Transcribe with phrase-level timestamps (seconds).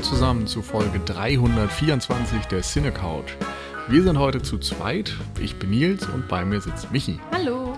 [0.00, 3.32] Hallo zusammen zu Folge 324 der Cine Couch.
[3.86, 5.14] Wir sind heute zu zweit.
[5.38, 7.20] Ich bin Nils und bei mir sitzt Michi.
[7.32, 7.76] Hallo.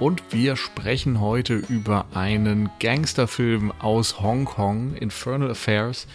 [0.00, 6.08] Und wir sprechen heute über einen Gangsterfilm aus Hongkong, Infernal Affairs.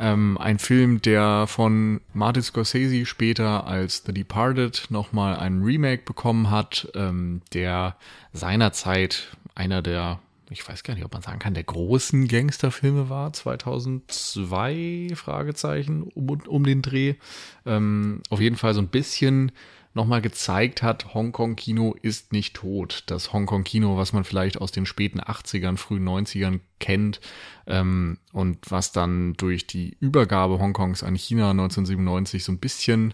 [0.00, 6.50] Ähm, ein Film, der von Martin Scorsese später als The Departed nochmal ein Remake bekommen
[6.50, 7.94] hat, ähm, der
[8.32, 10.18] seinerzeit einer der
[10.50, 16.28] ich weiß gar nicht, ob man sagen kann, der großen Gangsterfilme war, 2002, Fragezeichen, um,
[16.46, 17.14] um den Dreh.
[17.66, 19.52] Ähm, auf jeden Fall so ein bisschen
[19.94, 23.02] nochmal gezeigt hat, Hongkong-Kino ist nicht tot.
[23.06, 27.20] Das Hongkong-Kino, was man vielleicht aus den späten 80ern, frühen 90ern kennt
[27.66, 33.12] ähm, und was dann durch die Übergabe Hongkongs an China 1997 so ein bisschen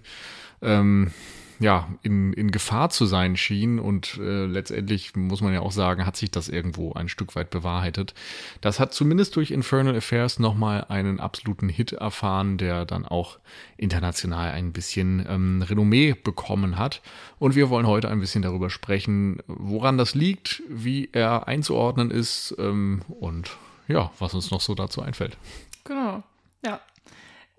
[0.63, 1.11] ähm,
[1.61, 6.05] ja, in, in Gefahr zu sein schien und äh, letztendlich muss man ja auch sagen,
[6.05, 8.15] hat sich das irgendwo ein Stück weit bewahrheitet.
[8.61, 13.39] Das hat zumindest durch Infernal Affairs nochmal einen absoluten Hit erfahren, der dann auch
[13.77, 17.03] international ein bisschen ähm, Renommee bekommen hat.
[17.39, 22.55] Und wir wollen heute ein bisschen darüber sprechen, woran das liegt, wie er einzuordnen ist
[22.59, 25.37] ähm, und ja, was uns noch so dazu einfällt.
[25.85, 26.23] Genau.
[26.65, 26.81] Ja,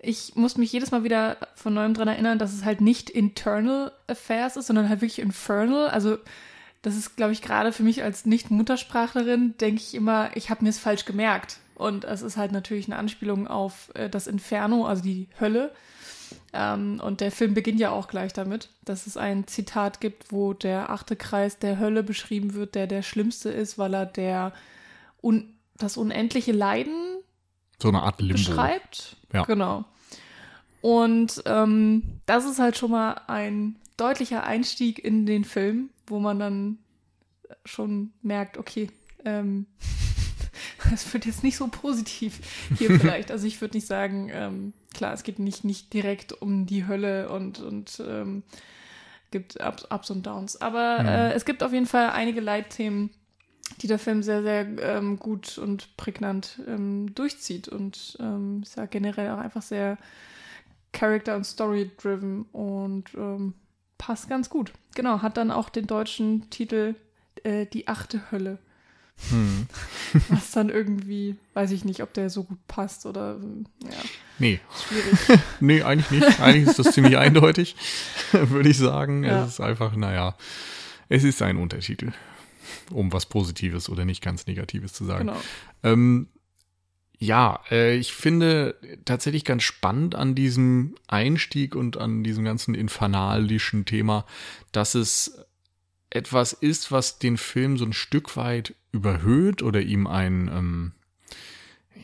[0.06, 3.92] ich muss mich jedes Mal wieder von neuem daran erinnern, dass es halt nicht Internal
[4.06, 5.88] Affairs ist, sondern halt wirklich Infernal.
[5.88, 6.18] Also
[6.82, 10.70] das ist, glaube ich, gerade für mich als Nicht-Muttersprachlerin, denke ich immer, ich habe mir
[10.70, 11.58] es falsch gemerkt.
[11.74, 15.72] Und es ist halt natürlich eine Anspielung auf äh, das Inferno, also die Hölle.
[16.52, 20.52] Ähm, und der Film beginnt ja auch gleich damit, dass es ein Zitat gibt, wo
[20.52, 24.52] der achte Kreis der Hölle beschrieben wird, der der schlimmste ist, weil er der
[25.22, 27.18] un das unendliche Leiden
[27.82, 28.34] so eine Art Limbo.
[28.34, 29.16] beschreibt.
[29.32, 29.42] Ja.
[29.44, 29.84] Genau.
[30.80, 36.38] Und ähm, das ist halt schon mal ein deutlicher Einstieg in den Film, wo man
[36.38, 36.78] dann
[37.64, 38.90] schon merkt, okay,
[39.24, 39.66] ähm,
[40.90, 42.40] das wird jetzt nicht so positiv
[42.76, 43.30] hier vielleicht.
[43.30, 47.28] Also ich würde nicht sagen, ähm, klar, es geht nicht, nicht direkt um die Hölle
[47.28, 48.42] und, und ähm,
[49.30, 50.60] gibt Ups, Ups und Downs.
[50.60, 51.08] Aber mhm.
[51.08, 53.10] äh, es gibt auf jeden Fall einige Leitthemen,
[53.82, 58.86] die der Film sehr, sehr ähm, gut und prägnant ähm, durchzieht und ähm, ist ja
[58.86, 59.98] generell auch einfach sehr
[60.96, 63.54] Character- und Story-driven und ähm,
[63.98, 64.72] passt ganz gut.
[64.94, 66.94] Genau, hat dann auch den deutschen Titel
[67.44, 68.58] äh, Die achte Hölle.
[69.30, 69.66] Hm.
[70.28, 73.38] Was dann irgendwie, weiß ich nicht, ob der so gut passt oder
[73.82, 73.90] ja.
[74.38, 74.60] Nee.
[74.88, 75.40] Schwierig.
[75.60, 76.40] nee, eigentlich nicht.
[76.40, 77.76] Eigentlich ist das ziemlich eindeutig,
[78.32, 79.24] würde ich sagen.
[79.24, 79.44] Ja.
[79.44, 80.34] Es ist einfach, naja,
[81.08, 82.12] es ist ein Untertitel
[82.90, 85.28] um was Positives oder nicht ganz Negatives zu sagen.
[85.28, 85.40] Genau.
[85.82, 86.28] Ähm,
[87.18, 93.84] ja, äh, ich finde tatsächlich ganz spannend an diesem Einstieg und an diesem ganzen infernalischen
[93.84, 94.26] Thema,
[94.72, 95.46] dass es
[96.10, 100.92] etwas ist, was den Film so ein Stück weit überhöht oder ihm ein, ähm,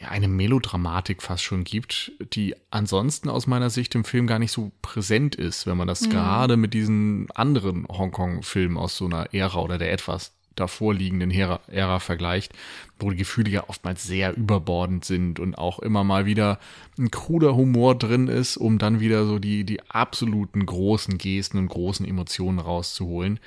[0.00, 4.52] ja, eine Melodramatik fast schon gibt, die ansonsten aus meiner Sicht im Film gar nicht
[4.52, 6.10] so präsent ist, wenn man das mhm.
[6.10, 11.60] gerade mit diesen anderen Hongkong-Filmen aus so einer Ära oder der etwas davor liegenden Ära,
[11.66, 12.52] Ära vergleicht,
[12.98, 16.58] wo die Gefühle ja oftmals sehr überbordend sind und auch immer mal wieder
[16.98, 21.68] ein kruder Humor drin ist, um dann wieder so die, die absoluten großen Gesten und
[21.68, 23.40] großen Emotionen rauszuholen.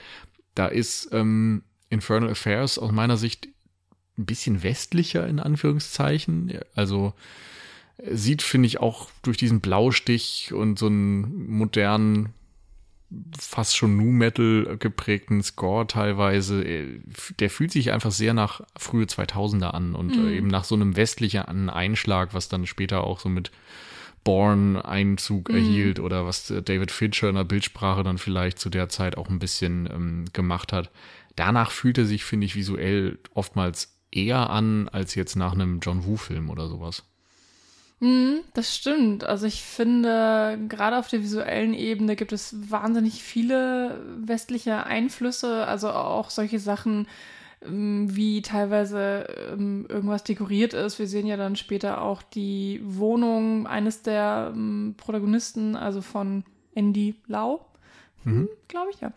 [0.55, 3.47] Da ist ähm, Infernal Affairs aus meiner Sicht
[4.17, 6.59] ein bisschen westlicher in Anführungszeichen.
[6.73, 7.13] Also
[8.11, 12.33] sieht, finde ich, auch durch diesen Blaustich und so einen modernen
[13.39, 16.99] fast schon Nu Metal geprägten Score teilweise, äh,
[17.39, 20.29] der fühlt sich einfach sehr nach frühe 2000er an und mhm.
[20.29, 23.51] eben nach so einem westlichen Einschlag, was dann später auch so mit
[24.23, 25.55] Born Einzug mhm.
[25.55, 29.39] erhielt oder was David Fincher in der Bildsprache dann vielleicht zu der Zeit auch ein
[29.39, 30.91] bisschen ähm, gemacht hat.
[31.35, 36.05] Danach fühlt er sich, finde ich, visuell oftmals eher an als jetzt nach einem John
[36.05, 37.03] Woo-Film oder sowas.
[37.99, 39.23] Mhm, das stimmt.
[39.23, 45.89] Also ich finde, gerade auf der visuellen Ebene gibt es wahnsinnig viele westliche Einflüsse, also
[45.89, 47.07] auch solche Sachen,
[47.65, 50.99] ähm, wie teilweise ähm, irgendwas dekoriert ist.
[50.99, 56.43] Wir sehen ja dann später auch die Wohnung eines der ähm, Protagonisten, also von
[56.73, 57.65] Andy Lau,
[58.25, 58.49] mhm.
[58.67, 59.13] glaube ich, ja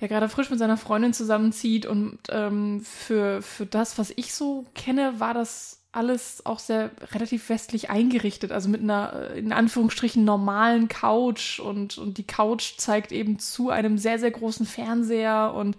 [0.00, 1.86] der gerade frisch mit seiner Freundin zusammenzieht.
[1.86, 7.48] Und ähm, für, für das, was ich so kenne, war das alles auch sehr relativ
[7.48, 13.38] westlich eingerichtet, also mit einer in Anführungsstrichen normalen Couch und, und die Couch zeigt eben
[13.38, 15.76] zu einem sehr, sehr großen Fernseher und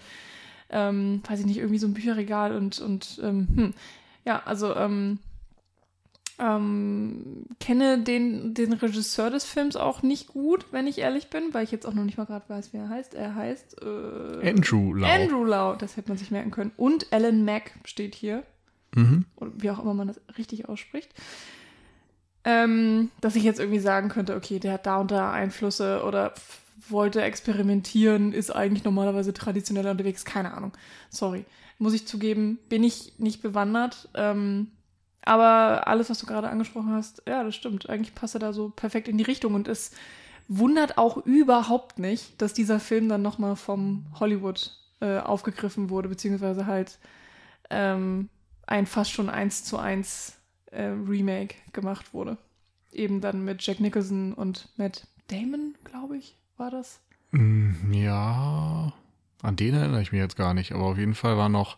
[0.69, 3.73] ähm, weiß ich nicht, irgendwie so ein Bücherregal und, und ähm, hm.
[4.25, 5.19] ja, also ähm,
[6.39, 11.63] ähm, kenne den, den Regisseur des Films auch nicht gut, wenn ich ehrlich bin, weil
[11.63, 13.13] ich jetzt auch noch nicht mal gerade weiß, wie er heißt.
[13.13, 15.07] Er heißt äh, Andrew Lau.
[15.07, 16.71] Andrew Lau, das hätte man sich merken können.
[16.77, 18.43] Und Alan Mack steht hier.
[18.95, 19.25] Mhm.
[19.57, 21.13] Wie auch immer man das richtig ausspricht.
[22.45, 26.33] ähm, dass ich jetzt irgendwie sagen könnte, okay, der hat da und da Einflüsse oder
[26.89, 30.71] wollte experimentieren, ist eigentlich normalerweise traditionell unterwegs, keine Ahnung.
[31.09, 31.45] Sorry.
[31.79, 34.09] Muss ich zugeben, bin ich nicht bewandert.
[34.13, 34.67] Ähm,
[35.23, 37.89] aber alles, was du gerade angesprochen hast, ja, das stimmt.
[37.89, 39.91] Eigentlich passt er da so perfekt in die Richtung und es
[40.47, 46.67] wundert auch überhaupt nicht, dass dieser Film dann nochmal vom Hollywood äh, aufgegriffen wurde, beziehungsweise
[46.67, 46.99] halt
[47.71, 48.29] ähm,
[48.67, 50.37] ein fast schon eins zu eins
[50.71, 52.37] äh, Remake gemacht wurde.
[52.91, 56.99] Eben dann mit Jack Nicholson und Matt Damon, glaube ich, war das.
[57.31, 58.93] Mm, ja,
[59.41, 61.77] an den erinnere ich mich jetzt gar nicht, aber auf jeden Fall war noch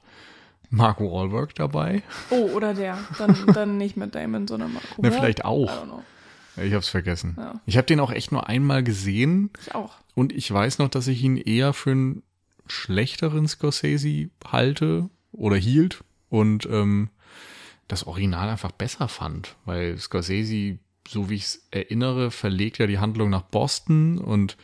[0.70, 2.04] Mark Wahlberg dabei.
[2.30, 2.98] Oh, oder der.
[3.18, 5.14] Dann, dann nicht Matt Damon, sondern Mark Wahlberg.
[5.14, 6.02] Ne, vielleicht auch.
[6.58, 7.36] Ich habe es vergessen.
[7.38, 7.62] Ja.
[7.66, 9.52] Ich habe den auch echt nur einmal gesehen.
[9.62, 9.96] Ich auch.
[10.16, 12.24] Und ich weiß noch, dass ich ihn eher für einen
[12.66, 17.10] schlechteren Scorsese halte oder hielt und ähm,
[17.88, 20.78] das Original einfach besser fand, weil Scorsese,
[21.08, 24.58] so wie ich es erinnere, verlegt ja die Handlung nach Boston und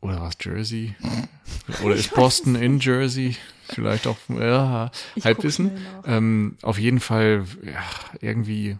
[0.00, 0.94] oder was Jersey?
[1.82, 3.36] Oder ist Boston in Jersey?
[3.68, 4.90] Vielleicht auch ja,
[5.22, 5.78] Halbwissen.
[6.04, 7.82] Ähm, auf jeden Fall ja,
[8.20, 8.76] irgendwie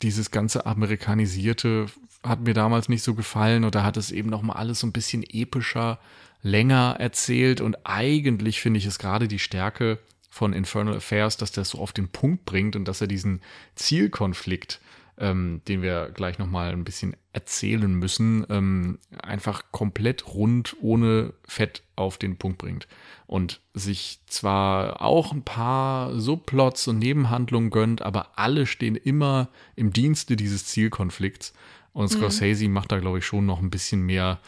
[0.00, 1.86] dieses ganze amerikanisierte
[2.22, 4.92] hat mir damals nicht so gefallen oder hat es eben noch mal alles so ein
[4.92, 5.98] bisschen epischer,
[6.42, 9.98] länger erzählt und eigentlich finde ich es gerade die Stärke
[10.28, 13.40] von Infernal Affairs, dass der so auf den Punkt bringt und dass er diesen
[13.74, 14.80] Zielkonflikt,
[15.18, 21.34] ähm, den wir gleich noch mal ein bisschen erzählen müssen, ähm, einfach komplett rund ohne
[21.46, 22.88] Fett auf den Punkt bringt
[23.26, 29.92] und sich zwar auch ein paar Subplots und Nebenhandlungen gönnt, aber alle stehen immer im
[29.92, 31.54] Dienste dieses Zielkonflikts.
[31.94, 32.16] Und mhm.
[32.16, 32.74] Scorsese mhm.
[32.74, 34.40] macht da, glaube ich, schon noch ein bisschen mehr,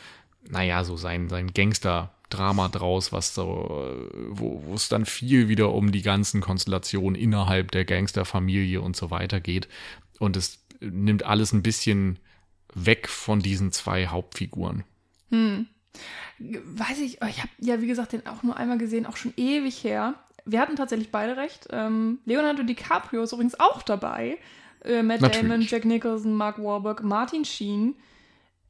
[0.48, 3.96] naja, so sein, sein Gangster-Drama draus, was so,
[4.28, 9.10] wo, wo es dann viel wieder um die ganzen Konstellationen innerhalb der Gangsterfamilie und so
[9.10, 9.68] weiter geht.
[10.18, 12.18] Und es nimmt alles ein bisschen
[12.74, 14.84] weg von diesen zwei Hauptfiguren.
[15.30, 15.66] Hm
[16.38, 19.82] weiß ich, ich habe ja, wie gesagt, den auch nur einmal gesehen, auch schon ewig
[19.84, 20.14] her.
[20.44, 21.68] Wir hatten tatsächlich beide recht.
[21.70, 24.38] Ähm, Leonardo DiCaprio ist übrigens auch dabei.
[24.84, 25.48] Äh, Matt Natürlich.
[25.48, 27.94] Damon, Jack Nicholson, Mark Wahlberg, Martin Sheen,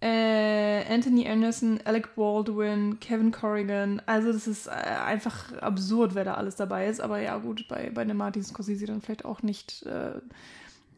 [0.05, 4.03] äh, Anthony Anderson, Alec Baldwin, Kevin Corrigan.
[4.05, 7.01] Also das ist äh, einfach absurd, wer da alles dabei ist.
[7.01, 10.21] Aber ja gut, bei, bei einem Martin Scorsese dann vielleicht auch nicht äh,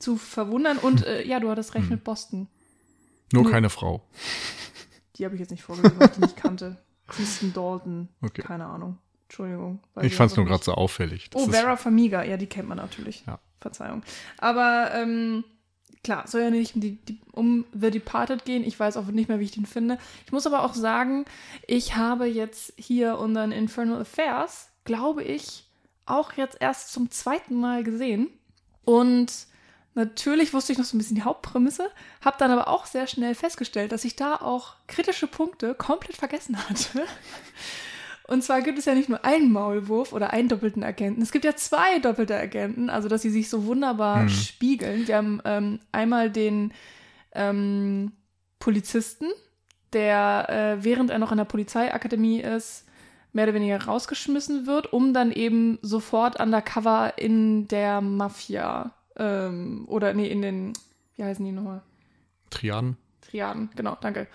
[0.01, 0.79] zu verwundern.
[0.79, 1.93] Und äh, ja, du hattest recht hm.
[1.93, 2.49] mit Boston.
[3.33, 3.51] Nur nee.
[3.51, 4.03] keine Frau.
[5.17, 6.77] Die habe ich jetzt nicht weil ich die nicht kannte.
[7.07, 8.09] Kristen Dalton.
[8.21, 8.43] Okay.
[8.43, 8.99] Keine Ahnung.
[9.29, 9.81] Entschuldigung.
[10.03, 11.31] Ich fand es nur gerade so auffällig.
[11.31, 12.23] Das oh, Vera Famiga.
[12.23, 13.25] Ja, die kennt man natürlich.
[13.27, 13.39] Ja.
[13.61, 14.03] Verzeihung.
[14.37, 15.43] Aber ähm,
[16.05, 18.65] klar, soll ja nicht um, die, die, um The Departed gehen.
[18.65, 19.99] Ich weiß auch nicht mehr, wie ich den finde.
[20.25, 21.25] Ich muss aber auch sagen,
[21.67, 25.65] ich habe jetzt hier unseren Infernal Affairs, glaube ich,
[26.05, 28.29] auch jetzt erst zum zweiten Mal gesehen.
[28.85, 29.33] Und
[29.97, 31.91] Natürlich wusste ich noch so ein bisschen die Hauptprämisse,
[32.21, 36.59] habe dann aber auch sehr schnell festgestellt, dass ich da auch kritische Punkte komplett vergessen
[36.69, 37.07] hatte.
[38.27, 41.45] Und zwar gibt es ja nicht nur einen Maulwurf oder einen doppelten Agenten, es gibt
[41.45, 44.29] ja zwei doppelte Agenten, also dass sie sich so wunderbar mhm.
[44.31, 45.07] spiegeln.
[45.07, 46.73] Wir haben ähm, einmal den
[47.33, 48.13] ähm,
[48.59, 49.27] Polizisten,
[49.93, 52.85] der, äh, während er noch in der Polizeiakademie ist,
[53.33, 60.15] mehr oder weniger rausgeschmissen wird, um dann eben sofort undercover in der Mafia ähm, oder
[60.15, 60.73] nee, in den,
[61.17, 61.83] wie heißen die nochmal?
[62.51, 62.97] Triaden.
[63.21, 64.27] Triaden, genau, danke.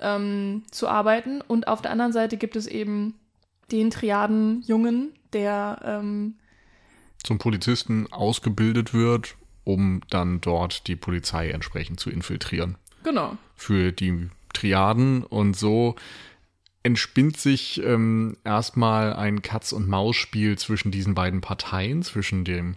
[0.00, 1.40] Ähm, zu arbeiten.
[1.40, 3.19] Und auf der anderen Seite gibt es eben
[3.72, 6.34] den Triadenjungen, der ähm,
[7.22, 12.76] zum Polizisten ausgebildet wird, um dann dort die Polizei entsprechend zu infiltrieren.
[13.02, 13.36] Genau.
[13.54, 15.96] Für die Triaden und so
[16.82, 22.76] entspinnt sich ähm, erstmal ein Katz-und-Maus-Spiel zwischen diesen beiden Parteien, zwischen dem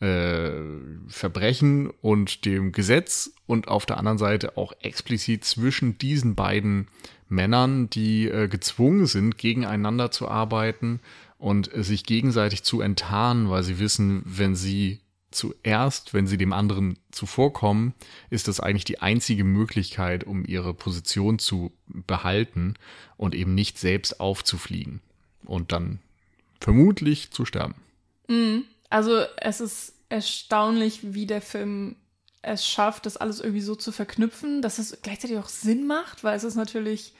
[0.00, 0.50] äh,
[1.08, 6.88] Verbrechen und dem Gesetz und auf der anderen Seite auch explizit zwischen diesen beiden
[7.28, 11.00] Männern, die äh, gezwungen sind, gegeneinander zu arbeiten
[11.38, 15.00] und äh, sich gegenseitig zu enttarnen, weil sie wissen, wenn sie
[15.30, 17.92] zuerst, wenn sie dem anderen zuvorkommen,
[18.30, 22.74] ist das eigentlich die einzige Möglichkeit, um ihre Position zu behalten
[23.16, 25.00] und eben nicht selbst aufzufliegen
[25.44, 25.98] und dann
[26.60, 27.74] vermutlich zu sterben.
[28.28, 28.64] Mhm.
[28.90, 31.96] Also es ist erstaunlich, wie der Film
[32.44, 36.36] es schafft, das alles irgendwie so zu verknüpfen, dass es gleichzeitig auch Sinn macht, weil
[36.36, 37.14] es ist natürlich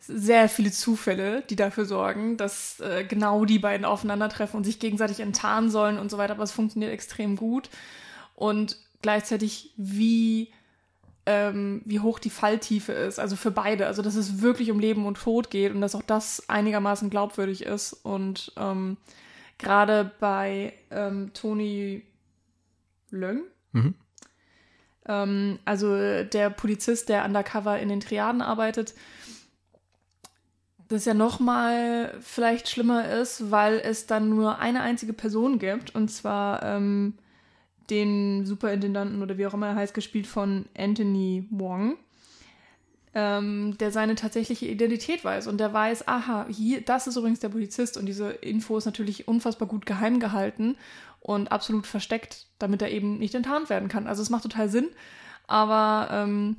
[0.00, 5.20] sehr viele Zufälle, die dafür sorgen, dass äh, genau die beiden aufeinandertreffen und sich gegenseitig
[5.20, 7.68] enttarnen sollen und so weiter, aber es funktioniert extrem gut.
[8.34, 10.52] Und gleichzeitig, wie,
[11.26, 15.04] ähm, wie hoch die Falltiefe ist, also für beide, also dass es wirklich um Leben
[15.04, 17.92] und Tod geht und dass auch das einigermaßen glaubwürdig ist.
[17.92, 18.98] Und ähm,
[19.58, 22.04] gerade bei ähm, Tony
[23.10, 23.94] Löng Mhm.
[25.08, 28.94] Ähm, also der Polizist, der undercover in den Triaden arbeitet,
[30.88, 35.94] das ja noch mal vielleicht schlimmer ist, weil es dann nur eine einzige Person gibt
[35.94, 37.14] und zwar ähm,
[37.90, 41.96] den Superintendanten oder wie auch immer er heißt, gespielt von Anthony Wong,
[43.14, 45.46] ähm, der seine tatsächliche Identität weiß.
[45.46, 49.28] Und der weiß, aha, hier, das ist übrigens der Polizist und diese Info ist natürlich
[49.28, 50.76] unfassbar gut geheim gehalten
[51.28, 54.06] und absolut versteckt, damit er eben nicht enttarnt werden kann.
[54.06, 54.88] Also es macht total Sinn,
[55.46, 56.56] aber ähm,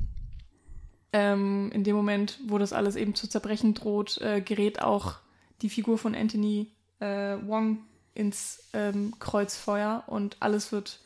[1.12, 5.16] ähm, in dem Moment, wo das alles eben zu zerbrechen droht, äh, gerät auch
[5.64, 6.68] die Figur von Anthony
[7.00, 7.80] äh, Wong
[8.14, 11.00] ins ähm, Kreuzfeuer und alles wird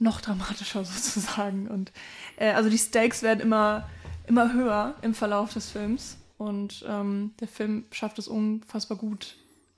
[0.00, 1.68] noch dramatischer sozusagen.
[1.68, 1.92] Und
[2.38, 3.88] äh, also die Stakes werden immer,
[4.26, 6.16] immer höher im Verlauf des Films.
[6.38, 9.36] Und ähm, der Film schafft es unfassbar gut,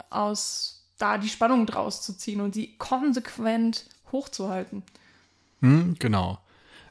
[0.09, 4.85] aus da die Spannung draus zu ziehen und sie konsequent hochzuhalten.
[5.61, 6.39] Hm, genau.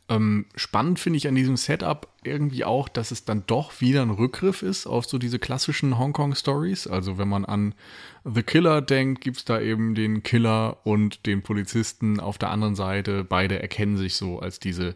[0.09, 4.09] Ähm, spannend finde ich an diesem Setup irgendwie auch, dass es dann doch wieder ein
[4.09, 6.87] Rückgriff ist auf so diese klassischen Hongkong-Stories.
[6.87, 7.73] Also wenn man an
[8.25, 12.75] The Killer denkt, gibt es da eben den Killer und den Polizisten auf der anderen
[12.75, 13.23] Seite.
[13.23, 14.95] Beide erkennen sich so als diese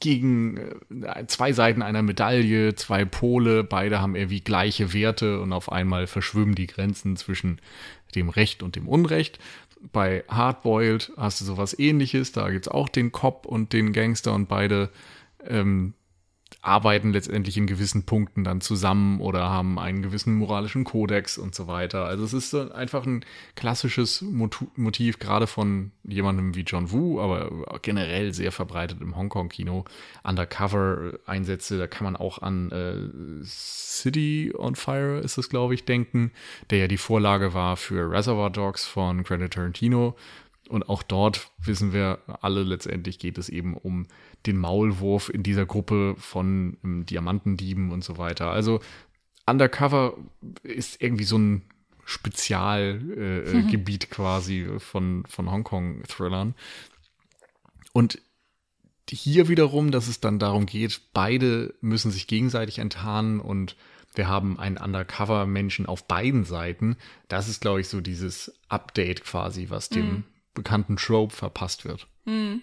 [0.00, 0.56] gegen
[1.02, 6.06] äh, zwei Seiten einer Medaille, zwei Pole, beide haben irgendwie gleiche Werte und auf einmal
[6.06, 7.60] verschwimmen die Grenzen zwischen
[8.14, 9.38] dem Recht und dem Unrecht
[9.92, 12.32] bei Hardboiled hast du sowas ähnliches.
[12.32, 14.90] Da gibt es auch den Cop und den Gangster und beide
[15.46, 15.94] ähm,
[16.66, 21.68] arbeiten letztendlich in gewissen Punkten dann zusammen oder haben einen gewissen moralischen Kodex und so
[21.68, 22.04] weiter.
[22.04, 23.24] Also es ist so einfach ein
[23.54, 29.84] klassisches Motiv, gerade von jemandem wie John Woo, aber generell sehr verbreitet im Hongkong-Kino.
[30.24, 36.32] Undercover-Einsätze, da kann man auch an äh, City on Fire, ist es, glaube ich, denken,
[36.70, 40.16] der ja die Vorlage war für Reservoir Dogs von Quentin Tarantino.
[40.68, 44.06] Und auch dort wissen wir alle, letztendlich geht es eben um
[44.46, 48.50] den Maulwurf in dieser Gruppe von ähm, Diamantendieben und so weiter.
[48.50, 48.80] Also
[49.46, 50.16] Undercover
[50.62, 51.62] ist irgendwie so ein
[52.04, 54.10] Spezialgebiet äh, mhm.
[54.10, 56.54] quasi von, von Hongkong-Thrillern.
[57.92, 58.20] Und
[59.08, 63.76] hier wiederum, dass es dann darum geht, beide müssen sich gegenseitig enttarnen und
[64.14, 66.96] wir haben einen Undercover-Menschen auf beiden Seiten.
[67.28, 70.24] Das ist, glaube ich, so dieses Update quasi, was dem mhm.
[70.56, 72.08] Bekannten Trope verpasst wird.
[72.24, 72.62] Mhm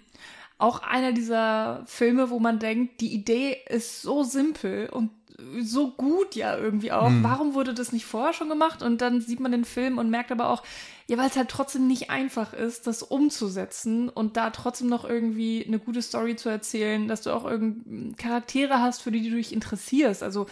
[0.64, 5.12] auch einer dieser Filme, wo man denkt, die Idee ist so simpel und
[5.60, 7.08] so gut ja irgendwie auch.
[7.08, 7.24] Hm.
[7.24, 8.82] Warum wurde das nicht vorher schon gemacht?
[8.82, 10.64] Und dann sieht man den Film und merkt aber auch,
[11.08, 15.66] ja, weil es halt trotzdem nicht einfach ist, das umzusetzen und da trotzdem noch irgendwie
[15.68, 19.52] eine gute Story zu erzählen, dass du auch irgendwie Charaktere hast, für die du dich
[19.52, 20.24] interessierst.
[20.24, 20.46] Also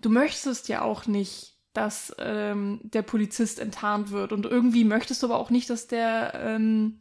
[0.00, 5.26] du möchtest ja auch nicht, dass ähm, der Polizist enttarnt wird und irgendwie möchtest du
[5.26, 6.98] aber auch nicht, dass der ähm,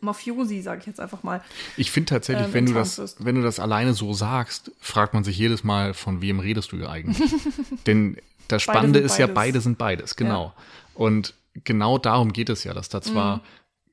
[0.00, 1.42] Mafiosi, sage ich jetzt einfach mal.
[1.76, 5.24] Ich finde tatsächlich, ähm, wenn du das, wenn du das alleine so sagst, fragt man
[5.24, 7.18] sich jedes Mal, von wem redest du eigentlich?
[7.86, 8.16] Denn
[8.48, 10.44] das Spannende ist ja, beide sind beides, genau.
[10.44, 10.54] Ja.
[10.94, 11.34] Und
[11.64, 13.40] genau darum geht es ja, dass da zwar mhm.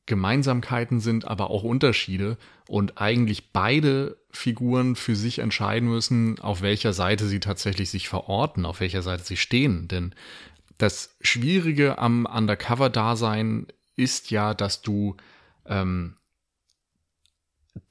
[0.06, 6.94] Gemeinsamkeiten sind, aber auch Unterschiede und eigentlich beide Figuren für sich entscheiden müssen, auf welcher
[6.94, 9.88] Seite sie tatsächlich sich verorten, auf welcher Seite sie stehen.
[9.88, 10.14] Denn
[10.78, 15.16] das Schwierige am Undercover-Dasein ist ja, dass du
[15.66, 16.18] ähm,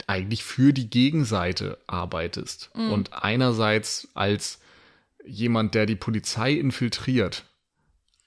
[0.07, 2.71] eigentlich für die Gegenseite arbeitest.
[2.75, 2.93] Mhm.
[2.93, 4.61] Und einerseits als
[5.25, 7.45] jemand, der die Polizei infiltriert,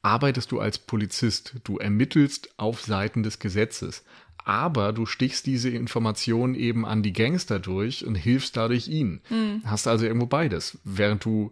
[0.05, 1.55] arbeitest du als Polizist.
[1.63, 4.03] Du ermittelst auf Seiten des Gesetzes.
[4.37, 9.21] Aber du stichst diese Informationen eben an die Gangster durch und hilfst dadurch ihnen.
[9.29, 9.63] Mhm.
[9.65, 10.77] Hast also irgendwo beides.
[10.83, 11.51] Während du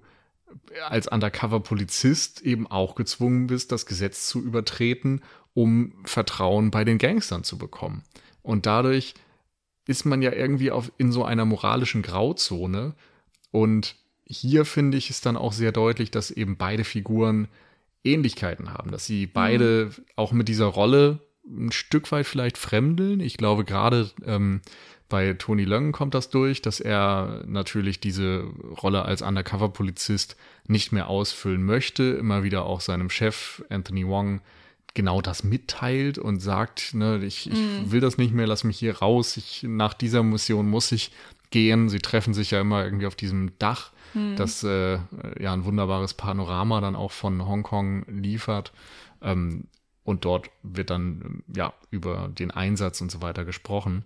[0.87, 5.21] als Undercover-Polizist eben auch gezwungen bist, das Gesetz zu übertreten
[5.53, 8.03] um Vertrauen bei den Gangstern zu bekommen.
[8.41, 9.13] Und dadurch
[9.87, 12.93] ist man ja irgendwie auf, in so einer moralischen Grauzone.
[13.51, 13.95] Und
[14.25, 17.47] hier finde ich es dann auch sehr deutlich, dass eben beide Figuren
[18.03, 20.03] Ähnlichkeiten haben, dass sie beide mhm.
[20.15, 23.19] auch mit dieser Rolle ein Stück weit vielleicht fremdeln.
[23.19, 24.61] Ich glaube, gerade ähm,
[25.09, 28.45] bei Tony Leung kommt das durch, dass er natürlich diese
[28.81, 34.41] Rolle als Undercover-Polizist nicht mehr ausfüllen möchte, immer wieder auch seinem Chef Anthony Wong
[34.93, 37.91] genau das mitteilt und sagt, ne, ich, ich mm.
[37.91, 41.11] will das nicht mehr, lass mich hier raus, ich, nach dieser Mission muss ich
[41.49, 41.89] gehen.
[41.89, 44.35] Sie treffen sich ja immer irgendwie auf diesem Dach, mm.
[44.35, 44.99] das äh,
[45.39, 48.73] ja ein wunderbares Panorama dann auch von Hongkong liefert.
[49.21, 49.67] Ähm,
[50.03, 54.03] und dort wird dann ja über den Einsatz und so weiter gesprochen.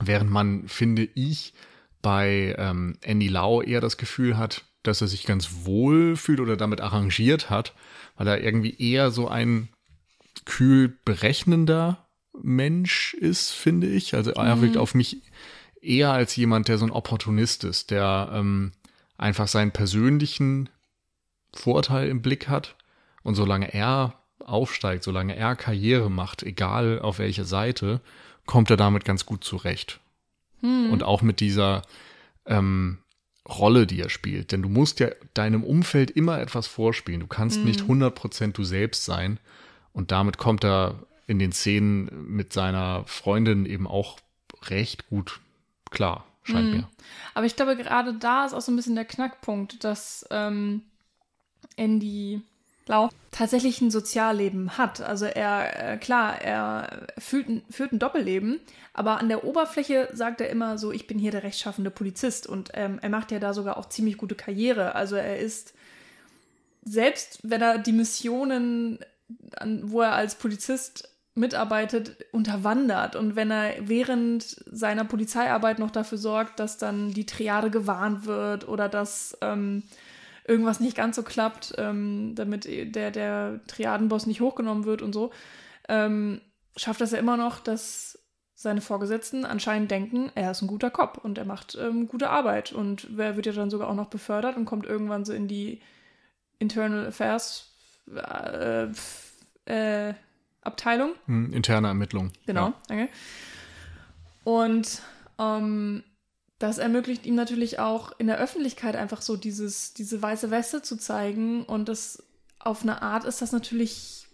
[0.00, 1.54] Während man, finde ich,
[2.02, 6.56] bei ähm, Andy Lau eher das Gefühl hat, dass er sich ganz wohl fühlt oder
[6.56, 7.74] damit arrangiert hat,
[8.16, 9.68] weil er irgendwie eher so ein
[10.44, 12.06] kühl berechnender
[12.40, 14.14] Mensch ist, finde ich.
[14.14, 14.62] Also er mhm.
[14.62, 15.22] wirkt auf mich
[15.80, 18.72] eher als jemand, der so ein Opportunist ist, der ähm,
[19.18, 20.70] einfach seinen persönlichen
[21.54, 22.76] Vorteil im Blick hat.
[23.22, 28.00] Und solange er aufsteigt, solange er Karriere macht, egal auf welche Seite,
[28.46, 30.00] kommt er damit ganz gut zurecht.
[30.62, 30.90] Mhm.
[30.90, 31.82] Und auch mit dieser
[32.46, 32.98] ähm,
[33.46, 34.52] Rolle, die er spielt.
[34.52, 37.20] Denn du musst ja deinem Umfeld immer etwas vorspielen.
[37.20, 37.64] Du kannst mhm.
[37.64, 39.38] nicht 100% du selbst sein.
[39.92, 44.18] Und damit kommt er in den Szenen mit seiner Freundin eben auch
[44.62, 45.40] recht gut
[45.90, 46.76] klar, scheint mhm.
[46.78, 46.88] mir.
[47.34, 50.82] Aber ich glaube, gerade da ist auch so ein bisschen der Knackpunkt, dass ähm,
[51.76, 52.42] Andy
[52.86, 55.00] Lau tatsächlich ein Sozialleben hat.
[55.00, 58.60] Also er, äh, klar, er führt ein, führt ein Doppelleben,
[58.94, 62.70] aber an der Oberfläche sagt er immer so, ich bin hier der rechtschaffende Polizist und
[62.74, 64.94] ähm, er macht ja da sogar auch ziemlich gute Karriere.
[64.94, 65.74] Also er ist,
[66.82, 68.98] selbst wenn er die Missionen,
[69.82, 73.16] wo er als Polizist mitarbeitet, unterwandert.
[73.16, 78.68] Und wenn er während seiner Polizeiarbeit noch dafür sorgt, dass dann die Triade gewarnt wird
[78.68, 79.82] oder dass ähm,
[80.46, 85.30] irgendwas nicht ganz so klappt, ähm, damit der, der Triadenboss nicht hochgenommen wird und so,
[85.88, 86.40] ähm,
[86.76, 88.18] schafft das ja immer noch, dass
[88.54, 92.72] seine Vorgesetzten anscheinend denken, er ist ein guter Cop und er macht ähm, gute Arbeit.
[92.72, 95.80] Und wer wird ja dann sogar auch noch befördert und kommt irgendwann so in die
[96.58, 97.70] Internal Affairs
[98.12, 98.88] äh,
[99.66, 100.14] äh,
[100.62, 101.12] Abteilung.
[101.26, 102.32] Hm, interne Ermittlung.
[102.46, 102.74] Genau, ja.
[102.88, 103.08] danke.
[104.44, 105.02] Und
[105.38, 106.02] ähm,
[106.58, 110.96] das ermöglicht ihm natürlich auch in der Öffentlichkeit einfach so dieses, diese weiße Weste zu
[110.96, 111.64] zeigen.
[111.64, 112.24] Und das
[112.58, 114.26] auf eine Art ist das natürlich,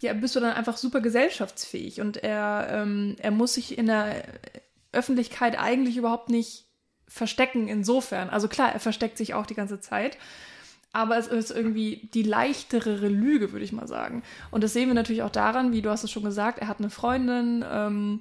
[0.00, 2.00] ja, bist du dann einfach super gesellschaftsfähig.
[2.00, 4.24] Und er, ähm, er muss sich in der
[4.92, 6.66] Öffentlichkeit eigentlich überhaupt nicht
[7.06, 8.30] verstecken insofern.
[8.30, 10.16] Also klar, er versteckt sich auch die ganze Zeit
[10.96, 14.22] aber es ist irgendwie die leichtere Lüge, würde ich mal sagen.
[14.50, 16.78] Und das sehen wir natürlich auch daran, wie du hast es schon gesagt, er hat
[16.78, 18.20] eine Freundin, ähm,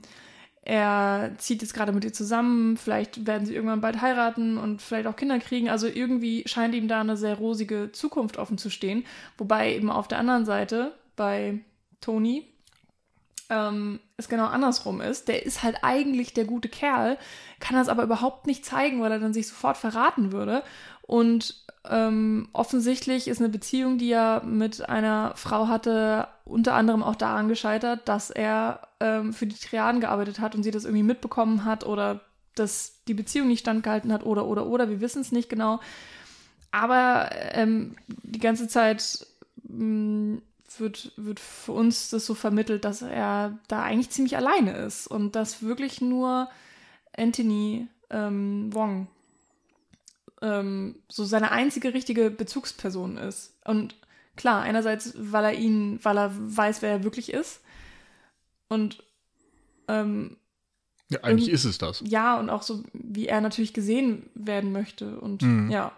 [0.62, 5.08] er zieht jetzt gerade mit ihr zusammen, vielleicht werden sie irgendwann bald heiraten und vielleicht
[5.08, 5.70] auch Kinder kriegen.
[5.70, 9.06] Also irgendwie scheint ihm da eine sehr rosige Zukunft offen zu stehen.
[9.38, 11.62] Wobei eben auf der anderen Seite bei
[12.02, 12.46] Tony
[13.50, 15.30] ähm, es genau andersrum ist.
[15.30, 17.18] Der ist halt eigentlich der gute Kerl,
[17.62, 20.62] kann das aber überhaupt nicht zeigen, weil er dann sich sofort verraten würde.
[21.04, 27.16] Und ähm, offensichtlich ist eine Beziehung, die er mit einer Frau hatte, unter anderem auch
[27.16, 31.66] daran gescheitert, dass er ähm, für die Triaden gearbeitet hat und sie das irgendwie mitbekommen
[31.66, 32.22] hat oder
[32.56, 35.80] dass die Beziehung nicht standgehalten hat oder oder oder, wir wissen es nicht genau.
[36.72, 39.26] Aber ähm, die ganze Zeit
[39.64, 40.42] mh, mm,
[40.78, 45.36] wird, wird für uns das so vermittelt, dass er da eigentlich ziemlich alleine ist und
[45.36, 46.50] dass wirklich nur
[47.16, 49.08] Anthony ähm, Wong
[50.46, 53.58] ähm, so seine einzige richtige Bezugsperson ist.
[53.66, 53.96] Und
[54.36, 57.62] klar, einerseits, weil er ihn, weil er weiß, wer er wirklich ist.
[58.68, 59.04] Und
[59.88, 60.38] ähm,
[61.10, 62.04] ja, eigentlich ist es das.
[62.06, 65.20] Ja, und auch so, wie er natürlich gesehen werden möchte.
[65.20, 65.72] Und mhm.
[65.72, 65.92] ja.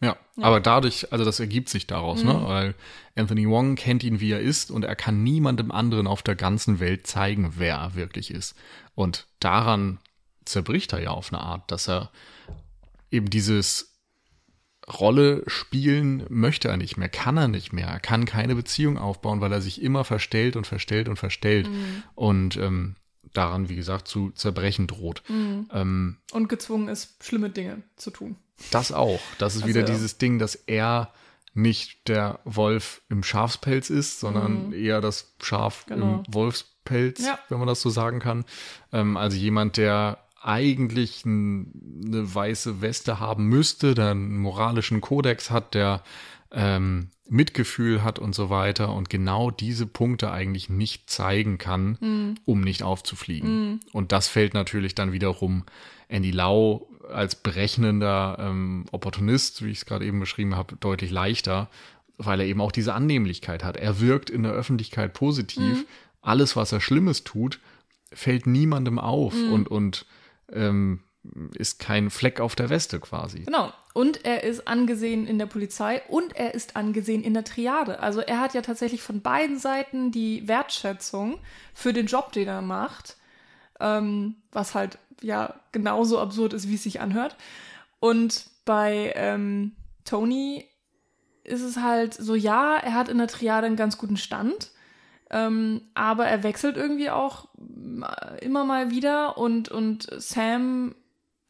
[0.00, 2.34] Ja, ja, aber dadurch, also das ergibt sich daraus, ne?
[2.34, 2.40] mhm.
[2.40, 2.48] ne?
[2.48, 2.74] Weil
[3.14, 6.78] Anthony Wong kennt ihn, wie er ist, und er kann niemandem anderen auf der ganzen
[6.78, 8.54] Welt zeigen, wer er wirklich ist.
[8.94, 9.98] Und daran
[10.44, 12.10] zerbricht er ja auf eine Art, dass er
[13.10, 13.93] eben dieses
[14.88, 19.40] Rolle spielen möchte er nicht mehr, kann er nicht mehr, er kann keine Beziehung aufbauen,
[19.40, 22.02] weil er sich immer verstellt und verstellt und verstellt mhm.
[22.14, 22.96] und ähm,
[23.32, 25.22] daran, wie gesagt, zu zerbrechen droht.
[25.28, 25.68] Mhm.
[25.72, 28.36] Ähm, und gezwungen ist, schlimme Dinge zu tun.
[28.70, 29.20] Das auch.
[29.38, 31.12] Das ist also, wieder dieses Ding, dass er
[31.54, 34.72] nicht der Wolf im Schafspelz ist, sondern mhm.
[34.72, 36.22] eher das Schaf genau.
[36.26, 37.38] im Wolfspelz, ja.
[37.48, 38.44] wenn man das so sagen kann.
[38.92, 45.74] Ähm, also jemand, der eigentlich eine weiße Weste haben müsste, der einen moralischen Kodex hat,
[45.74, 46.02] der
[46.52, 52.34] ähm, Mitgefühl hat und so weiter und genau diese Punkte eigentlich nicht zeigen kann, mm.
[52.44, 53.72] um nicht aufzufliegen.
[53.72, 53.80] Mm.
[53.92, 55.64] Und das fällt natürlich dann wiederum
[56.08, 61.70] Andy Lau als berechnender ähm, Opportunist, wie ich es gerade eben beschrieben habe, deutlich leichter,
[62.18, 63.78] weil er eben auch diese Annehmlichkeit hat.
[63.78, 65.80] Er wirkt in der Öffentlichkeit positiv.
[65.80, 65.86] Mm.
[66.20, 67.58] Alles, was er Schlimmes tut,
[68.12, 70.06] fällt niemandem auf und, und
[70.52, 71.04] ähm,
[71.54, 73.40] ist kein Fleck auf der Weste quasi.
[73.40, 73.72] Genau.
[73.94, 78.00] Und er ist angesehen in der Polizei und er ist angesehen in der Triade.
[78.00, 81.38] Also er hat ja tatsächlich von beiden Seiten die Wertschätzung
[81.72, 83.16] für den Job, den er macht,
[83.80, 87.36] ähm, was halt ja genauso absurd ist, wie es sich anhört.
[88.00, 89.72] Und bei ähm,
[90.04, 90.68] Tony
[91.44, 94.72] ist es halt so, ja, er hat in der Triade einen ganz guten Stand,
[95.30, 97.48] ähm, aber er wechselt irgendwie auch
[98.40, 100.94] immer mal wieder und, und Sam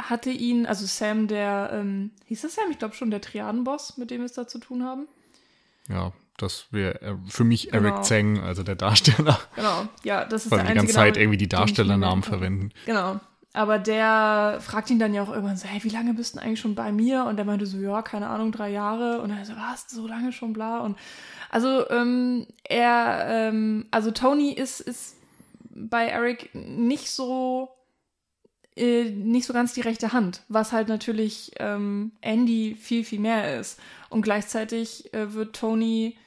[0.00, 2.70] hatte ihn, also Sam, der, ähm, hieß das Sam?
[2.70, 5.06] Ich glaube schon, der Triadenboss, mit dem wir es da zu tun haben.
[5.88, 8.02] Ja, das wäre äh, für mich Eric genau.
[8.02, 9.38] Zeng, also der Darsteller.
[9.54, 12.70] Genau, ja, das ist Weil der wir die ganze Zeit irgendwie die Darstellernamen verwenden.
[12.87, 13.20] Genau.
[13.56, 16.58] Aber der fragt ihn dann ja auch irgendwann so, hey, wie lange bist du eigentlich
[16.58, 17.24] schon bei mir?
[17.24, 19.20] Und der meinte so, ja, keine Ahnung, drei Jahre.
[19.20, 20.80] Und er so, was, so lange schon, bla.
[20.80, 20.98] Und
[21.54, 25.14] also ähm, er, ähm, also Tony ist, ist
[25.70, 27.68] bei Eric nicht so
[28.74, 33.60] äh, nicht so ganz die rechte Hand, was halt natürlich ähm, Andy viel, viel mehr
[33.60, 33.78] ist.
[34.10, 36.18] Und gleichzeitig äh, wird Tony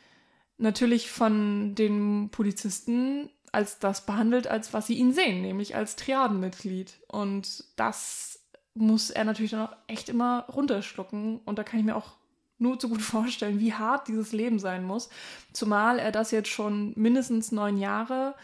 [0.57, 7.01] natürlich von den Polizisten als das behandelt, als was sie ihn sehen, nämlich als Triadenmitglied.
[7.09, 8.39] Und das
[8.75, 11.41] muss er natürlich dann auch echt immer runterschlucken.
[11.43, 12.13] Und da kann ich mir auch
[12.59, 15.09] nur zu gut vorstellen, wie hart dieses Leben sein muss.
[15.53, 18.35] Zumal er das jetzt schon mindestens neun Jahre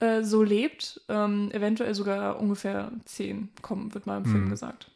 [0.00, 4.50] äh, so lebt, ähm, eventuell sogar ungefähr zehn kommen, wird mal im Film mhm.
[4.50, 4.90] gesagt.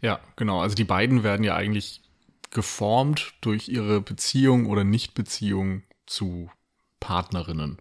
[0.00, 0.60] Ja, genau.
[0.60, 2.02] Also die beiden werden ja eigentlich
[2.50, 6.50] geformt durch ihre Beziehung oder Nichtbeziehung zu
[7.00, 7.78] Partnerinnen,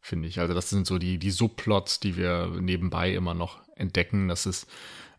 [0.00, 0.40] finde ich.
[0.40, 4.28] Also das sind so die, die Subplots, die wir nebenbei immer noch entdecken.
[4.28, 4.66] Das ist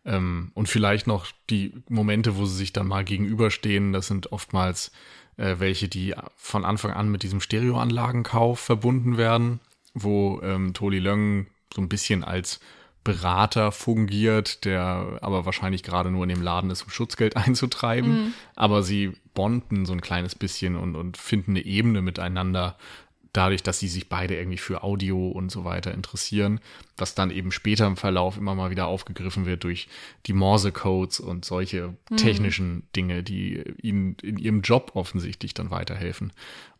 [0.04, 4.90] ähm, und vielleicht noch die Momente, wo sie sich dann mal gegenüberstehen, das sind oftmals
[5.36, 9.60] äh, welche, die von Anfang an mit diesem Stereoanlagenkauf verbunden werden,
[9.94, 12.60] wo ähm, Toli Löng so ein bisschen als
[13.04, 18.10] Berater fungiert, der aber wahrscheinlich gerade nur in dem Laden ist, um Schutzgeld einzutreiben.
[18.10, 18.34] Mhm.
[18.54, 22.76] Aber sie bonden so ein kleines bisschen und, und finden eine Ebene miteinander,
[23.32, 26.60] dadurch, dass sie sich beide irgendwie für Audio und so weiter interessieren,
[26.96, 29.88] was dann eben später im Verlauf immer mal wieder aufgegriffen wird durch
[30.26, 32.16] die Morse-Codes und solche mhm.
[32.16, 36.32] technischen Dinge, die ihnen in ihrem Job offensichtlich dann weiterhelfen.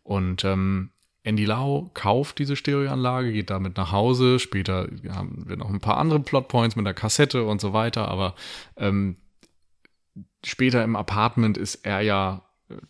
[0.03, 0.91] Und ähm,
[1.23, 4.39] Andy Lau kauft diese Stereoanlage, geht damit nach Hause.
[4.39, 8.35] Später haben wir noch ein paar andere Plotpoints mit der Kassette und so weiter, aber
[8.77, 9.15] ähm,
[10.45, 12.43] später im Apartment ist er ja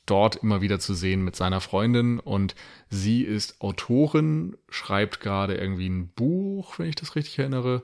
[0.06, 2.56] dort immer wieder zu sehen mit seiner Freundin und
[2.90, 7.84] sie ist Autorin, schreibt gerade irgendwie ein Buch, wenn ich das richtig erinnere.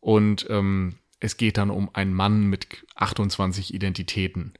[0.00, 4.54] Und ähm, es geht dann um einen Mann mit 28 Identitäten.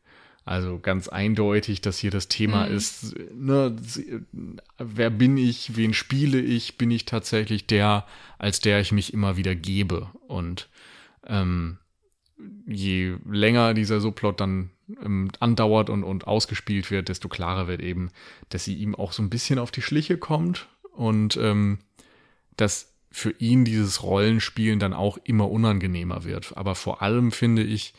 [0.44, 2.74] Also ganz eindeutig, dass hier das Thema mhm.
[2.74, 3.76] ist, ne,
[4.78, 8.06] wer bin ich, wen spiele ich, bin ich tatsächlich der,
[8.38, 10.10] als der ich mich immer wieder gebe.
[10.26, 10.68] Und
[11.26, 11.78] ähm,
[12.66, 14.70] je länger dieser Subplot dann
[15.40, 18.10] andauert und, und ausgespielt wird, desto klarer wird eben,
[18.48, 21.78] dass sie ihm auch so ein bisschen auf die Schliche kommt und ähm,
[22.56, 26.56] dass für ihn dieses Rollenspielen dann auch immer unangenehmer wird.
[26.56, 27.94] Aber vor allem finde ich,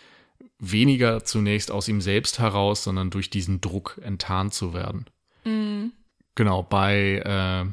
[0.59, 5.05] weniger zunächst aus ihm selbst heraus, sondern durch diesen Druck enttarnt zu werden.
[5.43, 5.91] Mhm.
[6.35, 7.69] Genau, bei äh,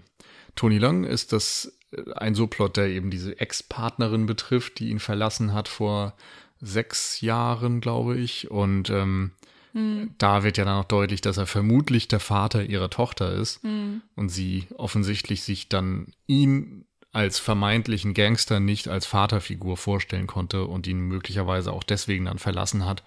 [0.56, 1.72] Tony Long ist das
[2.14, 6.14] ein Subplot, der eben diese Ex-Partnerin betrifft, die ihn verlassen hat vor
[6.60, 8.50] sechs Jahren, glaube ich.
[8.50, 9.32] Und ähm,
[9.72, 10.14] mhm.
[10.18, 14.02] da wird ja dann auch deutlich, dass er vermutlich der Vater ihrer Tochter ist mhm.
[14.16, 20.86] und sie offensichtlich sich dann ihn als vermeintlichen Gangster nicht als Vaterfigur vorstellen konnte und
[20.86, 23.02] ihn möglicherweise auch deswegen dann verlassen hat.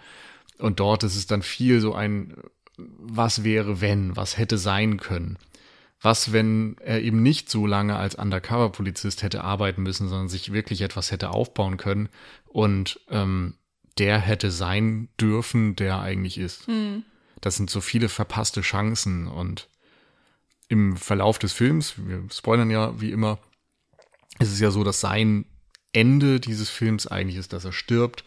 [0.57, 2.35] Und dort ist es dann viel so ein,
[2.77, 5.37] was wäre wenn, was hätte sein können.
[6.03, 10.81] Was, wenn er eben nicht so lange als Undercover-Polizist hätte arbeiten müssen, sondern sich wirklich
[10.81, 12.09] etwas hätte aufbauen können
[12.45, 13.55] und ähm,
[13.97, 16.67] der hätte sein dürfen, der eigentlich ist.
[16.67, 17.03] Mhm.
[17.39, 19.69] Das sind so viele verpasste Chancen und
[20.67, 23.39] im Verlauf des Films, wir spoilern ja wie immer,
[24.39, 25.45] ist es ja so, dass sein
[25.93, 28.25] Ende dieses Films eigentlich ist, dass er stirbt,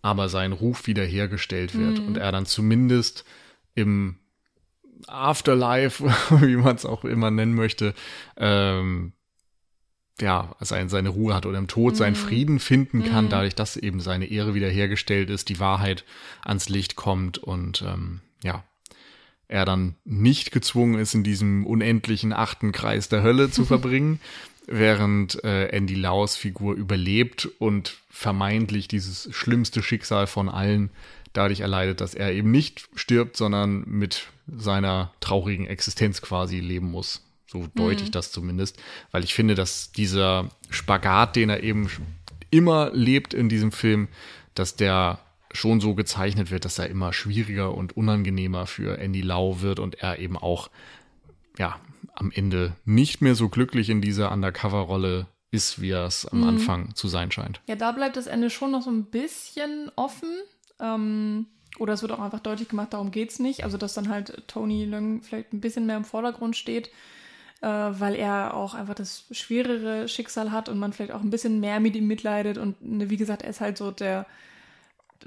[0.00, 2.06] aber sein Ruf wiederhergestellt wird mhm.
[2.06, 3.26] und er dann zumindest
[3.74, 4.16] im
[5.06, 6.04] Afterlife,
[6.40, 7.94] wie man es auch immer nennen möchte,
[8.36, 9.12] ähm,
[10.20, 12.26] ja, seine, seine Ruhe hat oder im Tod seinen mhm.
[12.26, 13.30] Frieden finden kann, mhm.
[13.30, 16.04] dadurch, dass eben seine Ehre wiederhergestellt ist, die Wahrheit
[16.44, 18.64] ans Licht kommt und ähm, ja,
[19.46, 24.20] er dann nicht gezwungen ist, in diesem unendlichen achten Kreis der Hölle zu verbringen,
[24.66, 30.90] während äh, Andy Laus Figur überlebt und vermeintlich dieses schlimmste Schicksal von allen
[31.32, 37.24] dadurch erleidet, dass er eben nicht stirbt, sondern mit seiner traurigen Existenz quasi leben muss.
[37.46, 38.12] So deute ich mhm.
[38.12, 38.78] das zumindest,
[39.10, 41.88] weil ich finde, dass dieser Spagat, den er eben
[42.50, 44.08] immer lebt in diesem Film,
[44.54, 45.20] dass der
[45.52, 49.94] schon so gezeichnet wird, dass er immer schwieriger und unangenehmer für Andy Lau wird und
[49.96, 50.68] er eben auch,
[51.56, 51.80] ja,
[52.14, 56.48] am Ende nicht mehr so glücklich in dieser Undercover-Rolle ist, wie er es am mhm.
[56.48, 57.60] Anfang zu sein scheint.
[57.66, 60.28] Ja, da bleibt das Ende schon noch so ein bisschen offen.
[60.80, 61.46] Ähm,
[61.78, 63.64] oder es wird auch einfach deutlich gemacht, darum geht es nicht.
[63.64, 66.88] Also, dass dann halt Tony Leung vielleicht ein bisschen mehr im Vordergrund steht,
[67.60, 71.60] äh, weil er auch einfach das schwerere Schicksal hat und man vielleicht auch ein bisschen
[71.60, 72.58] mehr mit ihm mitleidet.
[72.58, 74.26] Und ne, wie gesagt, er ist halt so der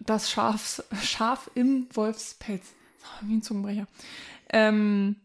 [0.05, 2.73] das Schaf, Schaf im Wolfspelz.
[3.21, 3.87] Wie ein Zungenbrecher.
[4.49, 5.17] Ähm,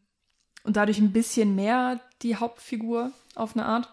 [0.64, 3.88] und dadurch ein bisschen mehr die Hauptfigur auf eine Art.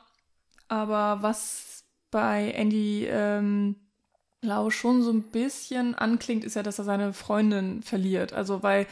[0.68, 3.76] Aber was bei Andy ähm,
[4.44, 8.34] Lau schon so ein bisschen anklingt, ist ja, dass er seine Freundin verliert.
[8.34, 8.88] Also weil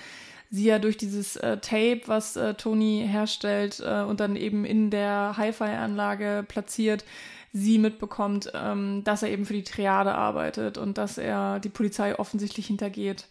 [0.50, 4.90] sie ja durch dieses äh, Tape, was äh, Tony herstellt äh, und dann eben in
[4.90, 7.06] der Hi-Fi-Anlage platziert,
[7.54, 12.18] sie mitbekommt, ähm, dass er eben für die Triade arbeitet und dass er die Polizei
[12.18, 13.28] offensichtlich hintergeht.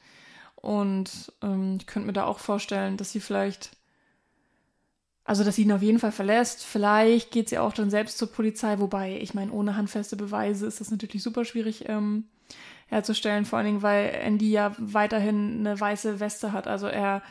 [0.56, 3.70] Und ähm, ich könnte mir da auch vorstellen, dass sie vielleicht,
[5.30, 6.64] also dass sie ihn auf jeden Fall verlässt.
[6.64, 10.80] Vielleicht geht sie auch dann selbst zur Polizei, wobei, ich meine, ohne handfeste Beweise ist
[10.80, 12.24] das natürlich super schwierig ähm,
[12.88, 16.66] herzustellen, vor allen Dingen, weil Andy ja weiterhin eine weiße Weste hat.
[16.66, 17.22] Also er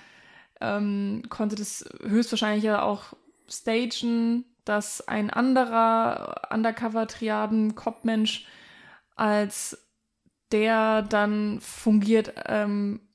[0.62, 3.18] ähm, konnte das höchstwahrscheinlich ja auch
[3.50, 8.46] stagen, dass ein anderer Undercover-Triaden-Kopfmensch
[9.18, 9.78] als
[10.54, 13.09] der dann fungiert ähm,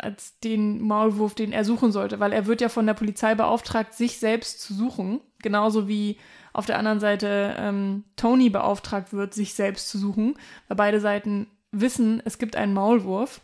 [0.00, 3.94] als den Maulwurf, den er suchen sollte, weil er wird ja von der Polizei beauftragt,
[3.94, 6.18] sich selbst zu suchen, genauso wie
[6.52, 10.34] auf der anderen Seite ähm, Tony beauftragt wird, sich selbst zu suchen,
[10.68, 13.40] weil beide Seiten wissen, es gibt einen Maulwurf.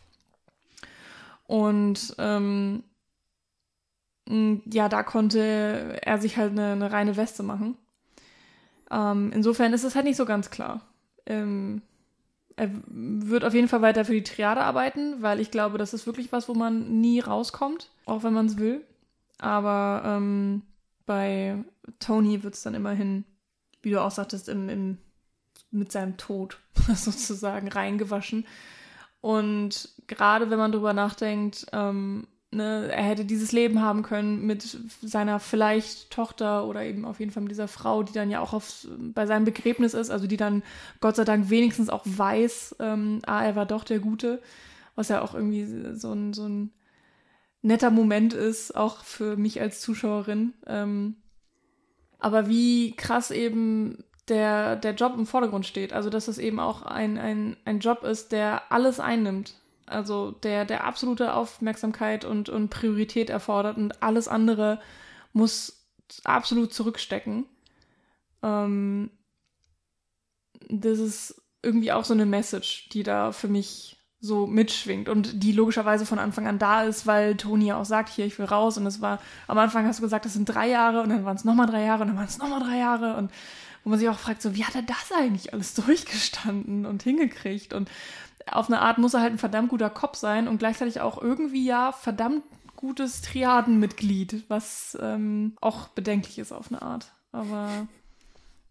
[1.45, 2.83] Und ähm,
[4.29, 7.77] ja, da konnte er sich halt eine, eine reine Weste machen.
[8.91, 10.81] Ähm, insofern ist es halt nicht so ganz klar.
[11.25, 11.81] Ähm,
[12.57, 16.07] er wird auf jeden Fall weiter für die Triade arbeiten, weil ich glaube, das ist
[16.07, 18.83] wirklich was, wo man nie rauskommt, auch wenn man es will.
[19.37, 20.63] Aber ähm,
[21.05, 21.63] bei
[21.99, 23.25] Tony wird es dann immerhin,
[23.83, 24.97] wie du auch sagtest, im, im,
[25.69, 26.59] mit seinem Tod
[26.95, 28.47] sozusagen reingewaschen.
[29.21, 34.77] Und gerade wenn man drüber nachdenkt, ähm, ne, er hätte dieses Leben haben können mit
[35.01, 38.53] seiner vielleicht Tochter oder eben auf jeden Fall mit dieser Frau, die dann ja auch
[38.53, 40.63] auf, bei seinem Begräbnis ist, also die dann
[40.99, 44.41] Gott sei Dank wenigstens auch weiß, ähm, ah, er war doch der Gute,
[44.95, 46.71] was ja auch irgendwie so ein, so ein
[47.61, 50.53] netter Moment ist, auch für mich als Zuschauerin.
[50.65, 51.17] Ähm,
[52.19, 55.93] aber wie krass eben der, der Job im Vordergrund steht.
[55.93, 59.53] Also, dass es eben auch ein, ein, ein Job ist, der alles einnimmt.
[59.87, 64.79] Also der, der absolute Aufmerksamkeit und, und Priorität erfordert und alles andere
[65.33, 65.85] muss
[66.23, 67.45] absolut zurückstecken.
[68.43, 69.09] Ähm,
[70.69, 75.51] das ist irgendwie auch so eine Message, die da für mich so mitschwingt und die
[75.51, 78.77] logischerweise von Anfang an da ist, weil Toni ja auch sagt, hier, ich will raus.
[78.77, 81.37] Und es war, am Anfang hast du gesagt, das sind drei Jahre und dann waren
[81.37, 83.31] es nochmal drei Jahre und dann waren es nochmal drei Jahre und
[83.83, 87.73] wo man sich auch fragt, so, wie hat er das eigentlich alles durchgestanden und hingekriegt?
[87.73, 87.89] Und
[88.51, 91.65] auf eine Art muss er halt ein verdammt guter Kopf sein und gleichzeitig auch irgendwie
[91.65, 92.43] ja verdammt
[92.75, 97.11] gutes Triadenmitglied, was ähm, auch bedenklich ist auf eine Art.
[97.31, 97.87] Aber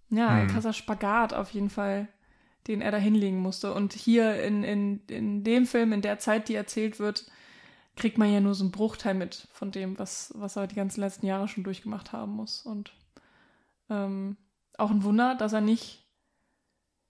[0.08, 0.54] ja, ein hm.
[0.54, 2.08] krasser Spagat auf jeden Fall,
[2.68, 3.74] den er da hinlegen musste.
[3.74, 7.26] Und hier in, in, in dem Film, in der Zeit, die erzählt wird,
[7.96, 11.00] kriegt man ja nur so einen Bruchteil mit von dem, was, was er die ganzen
[11.00, 12.62] letzten Jahre schon durchgemacht haben muss.
[12.62, 12.92] Und
[13.90, 14.36] ähm,
[14.78, 16.05] auch ein Wunder, dass er nicht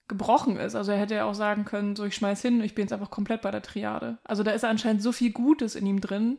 [0.09, 0.75] gebrochen ist.
[0.75, 3.11] Also er hätte ja auch sagen können, so ich schmeiß hin, ich bin jetzt einfach
[3.11, 4.19] komplett bei der Triade.
[4.25, 6.39] Also da ist anscheinend so viel Gutes in ihm drin,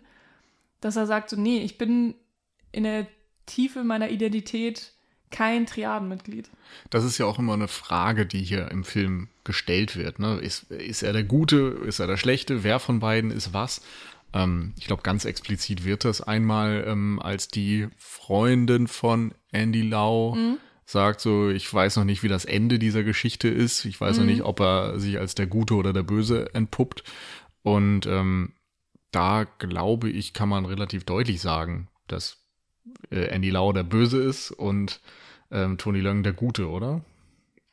[0.79, 2.15] dass er sagt so, nee, ich bin
[2.71, 3.07] in der
[3.45, 4.93] Tiefe meiner Identität
[5.29, 6.49] kein Triadenmitglied.
[6.89, 10.19] Das ist ja auch immer eine Frage, die hier im Film gestellt wird.
[10.19, 10.39] Ne?
[10.39, 13.81] Ist, ist er der Gute, ist er der Schlechte, wer von beiden ist was?
[14.33, 20.35] Ähm, ich glaube, ganz explizit wird das einmal, ähm, als die Freundin von Andy Lau
[20.35, 23.83] mhm sagt so, ich weiß noch nicht, wie das Ende dieser Geschichte ist.
[23.83, 24.23] Ich weiß mhm.
[24.23, 27.03] noch nicht, ob er sich als der Gute oder der Böse entpuppt.
[27.61, 28.53] Und ähm,
[29.11, 32.37] da glaube ich, kann man relativ deutlich sagen, dass
[33.11, 35.01] äh, Andy Lau der Böse ist und
[35.51, 37.01] ähm, Tony Leung der Gute, oder?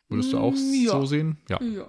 [0.09, 0.91] Würdest du auch mm, ja.
[0.91, 1.39] so sehen?
[1.49, 1.63] Ja.
[1.63, 1.87] ja.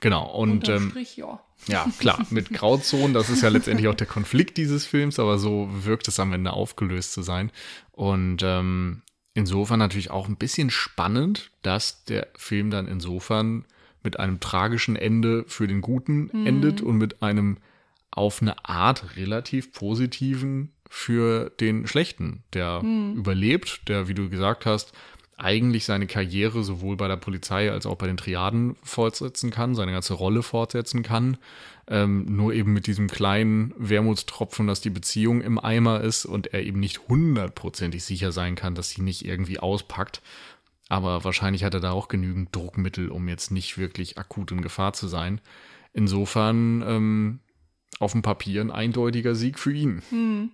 [0.00, 0.30] Genau.
[0.30, 1.40] Und ähm, ja.
[1.68, 5.68] ja, klar, mit Grauzonen, das ist ja letztendlich auch der Konflikt dieses Films, aber so
[5.72, 7.50] wirkt es am Ende aufgelöst zu sein.
[7.92, 9.02] Und ähm,
[9.36, 13.66] insofern natürlich auch ein bisschen spannend, dass der Film dann insofern
[14.02, 16.46] mit einem tragischen Ende für den Guten mhm.
[16.46, 17.58] endet und mit einem
[18.10, 23.14] auf eine Art relativ positiven für den Schlechten, der mhm.
[23.14, 24.92] überlebt, der, wie du gesagt hast,
[25.36, 29.92] eigentlich seine Karriere sowohl bei der Polizei als auch bei den Triaden fortsetzen kann, seine
[29.92, 31.36] ganze Rolle fortsetzen kann,
[31.88, 36.64] ähm, nur eben mit diesem kleinen Wermutstropfen, dass die Beziehung im Eimer ist und er
[36.64, 40.20] eben nicht hundertprozentig sicher sein kann, dass sie nicht irgendwie auspackt.
[40.88, 44.92] Aber wahrscheinlich hat er da auch genügend Druckmittel, um jetzt nicht wirklich akut in Gefahr
[44.92, 45.40] zu sein.
[45.92, 47.40] Insofern ähm,
[47.98, 50.02] auf dem Papier ein eindeutiger Sieg für ihn.
[50.10, 50.50] Hm.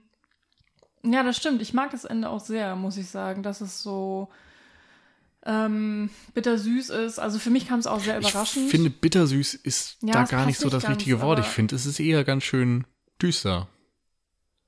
[1.05, 1.61] Ja, das stimmt.
[1.61, 3.43] Ich mag das Ende auch sehr, muss ich sagen.
[3.43, 4.29] Das ist so
[5.45, 7.19] ähm, bittersüß ist.
[7.19, 8.67] Also für mich kam es auch sehr überraschend.
[8.67, 11.41] Ich finde, bittersüß ist ja, da gar nicht so das richtige Wort.
[11.41, 12.85] Ich finde, es ist eher ganz schön
[13.21, 13.69] düster.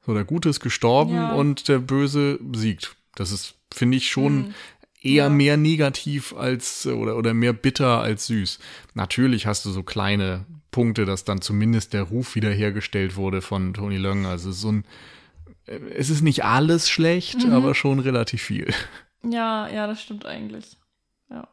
[0.06, 1.32] So, der Gute ist gestorben ja.
[1.32, 2.96] und der Böse siegt.
[3.14, 4.54] Das ist, finde ich, schon mhm.
[5.00, 5.30] eher ja.
[5.30, 8.58] mehr negativ als oder, oder mehr bitter als süß.
[8.94, 13.96] Natürlich hast du so kleine Punkte, dass dann zumindest der Ruf wiederhergestellt wurde von Tony
[13.96, 14.26] Leung.
[14.26, 14.84] Also so ein,
[15.66, 17.52] es ist nicht alles schlecht, mhm.
[17.52, 18.74] aber schon relativ viel.
[19.24, 20.76] Ja, ja, das stimmt eigentlich.
[21.30, 21.48] Ja.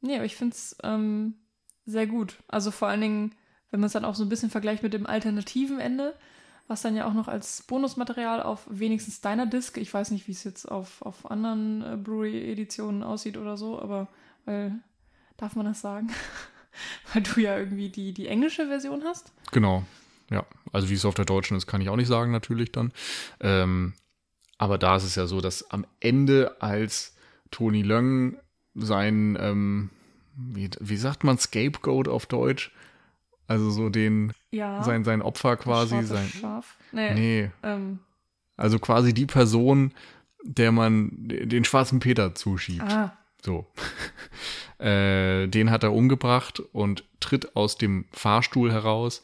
[0.00, 1.34] Nee, aber ich finde es ähm,
[1.86, 2.36] sehr gut.
[2.48, 3.34] Also vor allen Dingen,
[3.70, 6.14] wenn man es dann auch so ein bisschen vergleicht mit dem alternativen Ende,
[6.68, 10.32] was dann ja auch noch als Bonusmaterial auf wenigstens deiner Disc, ich weiß nicht, wie
[10.32, 14.08] es jetzt auf, auf anderen äh, Brewery-Editionen aussieht oder so, aber
[14.44, 14.78] weil,
[15.36, 16.10] darf man das sagen?
[17.12, 19.32] weil du ja irgendwie die, die englische Version hast.
[19.50, 19.84] Genau,
[20.30, 20.46] ja.
[20.72, 22.92] Also wie es auf der deutschen ist, kann ich auch nicht sagen, natürlich dann.
[23.40, 23.94] Ähm,
[24.60, 27.16] aber da ist es ja so, dass am Ende als
[27.50, 28.36] Tony Löng
[28.74, 29.88] sein, ähm,
[30.36, 32.70] wie, wie sagt man, Scapegoat auf Deutsch,
[33.46, 34.82] also so den, ja.
[34.82, 36.02] sein, sein Opfer quasi.
[36.02, 36.76] sein, Schaf.
[36.92, 37.14] Nee.
[37.14, 37.50] nee.
[37.62, 38.00] Ähm.
[38.58, 39.94] Also quasi die Person,
[40.42, 42.82] der man den schwarzen Peter zuschiebt.
[42.82, 43.16] Ah.
[43.42, 43.66] So.
[44.78, 49.22] äh, den hat er umgebracht und tritt aus dem Fahrstuhl heraus.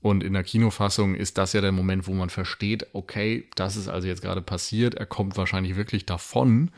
[0.00, 3.88] Und in der Kinofassung ist das ja der Moment, wo man versteht, okay, das ist
[3.88, 4.94] also jetzt gerade passiert.
[4.94, 6.70] Er kommt wahrscheinlich wirklich davon.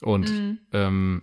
[0.00, 0.58] Und mhm.
[0.72, 1.22] ähm,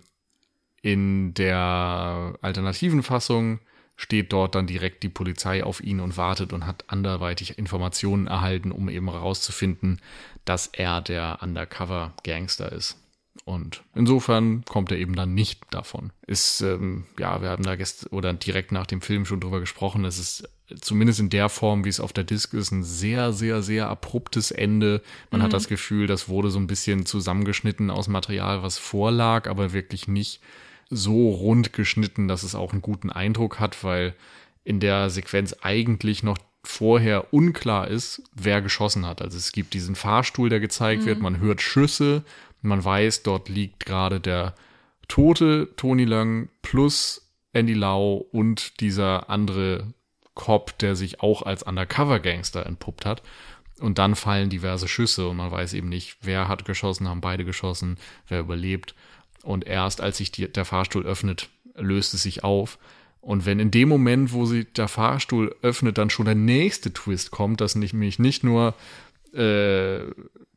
[0.82, 3.60] in der alternativen Fassung
[3.96, 8.72] steht dort dann direkt die Polizei auf ihn und wartet und hat anderweitig Informationen erhalten,
[8.72, 10.00] um eben herauszufinden,
[10.44, 12.98] dass er der Undercover-Gangster ist.
[13.44, 16.12] Und insofern kommt er eben dann nicht davon.
[16.26, 20.04] Ist, ähm, ja, wir haben da gestern oder direkt nach dem Film schon drüber gesprochen.
[20.04, 20.48] Es ist
[20.80, 24.50] zumindest in der Form, wie es auf der Disc ist, ein sehr, sehr, sehr abruptes
[24.50, 25.02] Ende.
[25.30, 25.44] Man mhm.
[25.44, 30.08] hat das Gefühl, das wurde so ein bisschen zusammengeschnitten aus Material, was vorlag, aber wirklich
[30.08, 30.40] nicht
[30.88, 34.14] so rund geschnitten, dass es auch einen guten Eindruck hat, weil
[34.64, 39.20] in der Sequenz eigentlich noch vorher unklar ist, wer geschossen hat.
[39.20, 41.06] Also es gibt diesen Fahrstuhl, der gezeigt mhm.
[41.06, 42.22] wird, man hört Schüsse,
[42.62, 44.54] man weiß, dort liegt gerade der
[45.08, 49.92] tote Tony Lang plus Andy Lau und dieser andere
[50.34, 53.22] Cop, der sich auch als Undercover-Gangster entpuppt hat.
[53.78, 57.44] Und dann fallen diverse Schüsse und man weiß eben nicht, wer hat geschossen, haben beide
[57.44, 57.98] geschossen,
[58.28, 58.94] wer überlebt.
[59.42, 62.78] Und erst als sich die, der Fahrstuhl öffnet, löst es sich auf.
[63.20, 67.30] Und wenn in dem Moment, wo sich der Fahrstuhl öffnet, dann schon der nächste Twist
[67.30, 68.74] kommt, dass nämlich nicht nur
[69.34, 70.00] äh,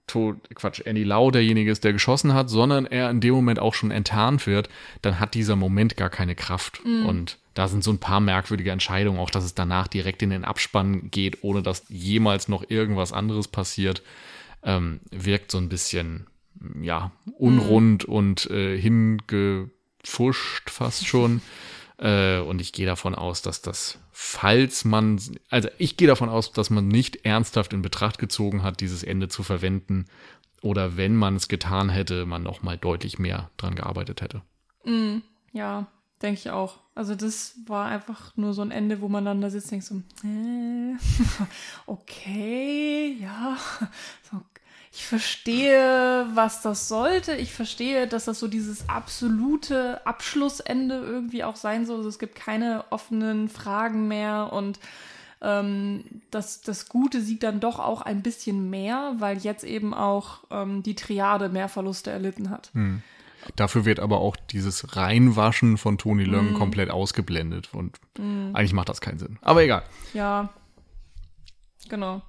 [0.08, 3.74] Tod, Quatsch, Andy Lau derjenige ist, der geschossen hat, sondern er in dem Moment auch
[3.74, 4.70] schon enttarnt wird,
[5.02, 6.82] dann hat dieser Moment gar keine Kraft.
[6.86, 7.06] Mhm.
[7.06, 10.46] Und da sind so ein paar merkwürdige Entscheidungen, auch dass es danach direkt in den
[10.46, 14.04] Abspann geht, ohne dass jemals noch irgendwas anderes passiert,
[14.63, 16.28] ähm, wirkt so ein bisschen
[16.82, 18.13] ja, unrund mhm.
[18.13, 21.41] und äh, hingefuscht fast schon.
[21.97, 26.51] Äh, und ich gehe davon aus, dass das, falls man, also ich gehe davon aus,
[26.51, 30.05] dass man nicht ernsthaft in Betracht gezogen hat, dieses Ende zu verwenden.
[30.62, 34.41] Oder wenn man es getan hätte, man noch mal deutlich mehr dran gearbeitet hätte.
[34.84, 35.17] Mm,
[35.53, 35.88] ja,
[36.21, 36.79] denke ich auch.
[36.95, 39.86] Also das war einfach nur so ein Ende, wo man dann da sitzt und denkt
[39.86, 40.95] so, äh,
[41.86, 43.58] okay, ja,
[44.31, 44.41] so,
[44.95, 47.36] ich verstehe, was das sollte.
[47.36, 51.97] Ich verstehe, dass das so dieses absolute Abschlussende irgendwie auch sein soll.
[51.97, 54.79] Also es gibt keine offenen Fragen mehr und
[55.41, 60.45] ähm, das, das Gute sieht dann doch auch ein bisschen mehr, weil jetzt eben auch
[60.49, 62.69] ähm, die Triade mehr Verluste erlitten hat.
[62.73, 63.01] Hm.
[63.58, 66.55] Dafür wird aber auch dieses Reinwaschen von Tony Leung mm.
[66.55, 68.55] komplett ausgeblendet und mm.
[68.55, 69.38] eigentlich macht das keinen Sinn.
[69.43, 69.84] Aber egal.
[70.15, 70.49] Ja,
[71.88, 72.23] genau.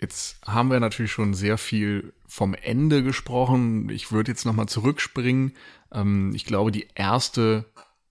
[0.00, 3.90] Jetzt haben wir natürlich schon sehr viel vom Ende gesprochen.
[3.90, 5.54] Ich würde jetzt nochmal zurückspringen.
[5.92, 7.64] Ähm, ich glaube, die erste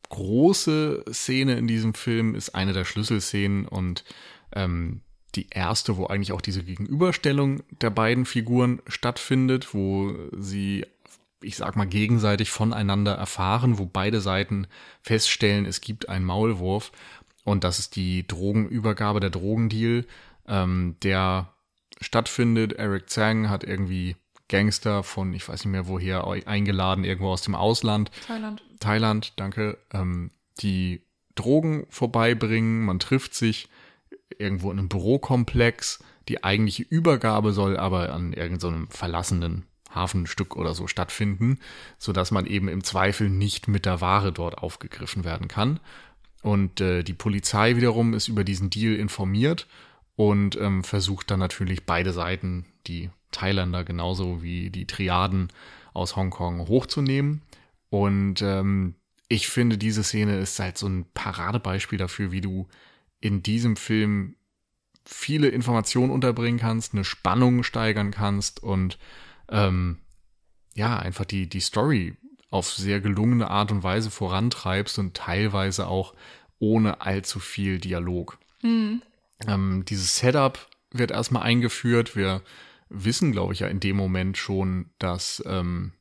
[0.09, 4.03] große Szene in diesem Film ist eine der Schlüsselszenen und
[4.53, 5.01] ähm,
[5.35, 10.85] die erste, wo eigentlich auch diese Gegenüberstellung der beiden Figuren stattfindet, wo sie,
[11.41, 14.67] ich sag mal, gegenseitig voneinander erfahren, wo beide Seiten
[15.01, 16.91] feststellen, es gibt einen Maulwurf
[17.43, 20.05] und das ist die Drogenübergabe, der Drogendeal,
[20.47, 21.53] ähm, der
[22.01, 22.73] stattfindet.
[22.73, 24.15] Eric Zhang hat irgendwie
[24.49, 28.11] Gangster von, ich weiß nicht mehr woher, eingeladen, irgendwo aus dem Ausland.
[28.25, 28.63] Thailand.
[28.79, 29.77] Thailand, danke.
[29.91, 31.01] Ähm, die
[31.35, 32.85] Drogen vorbeibringen.
[32.85, 33.69] Man trifft sich
[34.37, 36.03] irgendwo in einem Bürokomplex.
[36.29, 41.59] Die eigentliche Übergabe soll aber an irgendeinem so verlassenen Hafenstück oder so stattfinden,
[41.97, 45.79] sodass man eben im Zweifel nicht mit der Ware dort aufgegriffen werden kann.
[46.41, 49.67] Und äh, die Polizei wiederum ist über diesen Deal informiert
[50.17, 55.49] und ähm, versucht dann natürlich beide Seiten, die Thailänder genauso wie die Triaden
[55.93, 57.43] aus Hongkong hochzunehmen.
[57.89, 58.95] Und ähm,
[59.29, 62.67] ich finde, diese Szene ist halt so ein Paradebeispiel dafür, wie du
[63.21, 64.35] in diesem Film
[65.05, 68.97] viele Informationen unterbringen kannst, eine Spannung steigern kannst und
[69.49, 69.99] ähm,
[70.73, 72.17] ja, einfach die, die Story
[72.49, 76.15] auf sehr gelungene Art und Weise vorantreibst und teilweise auch
[76.57, 78.39] ohne allzu viel Dialog.
[78.63, 79.03] Mhm.
[79.45, 82.15] Ähm, dieses Setup wird erstmal eingeführt.
[82.15, 82.41] Wir
[82.89, 85.91] wissen, glaube ich, ja in dem Moment schon, dass ähm,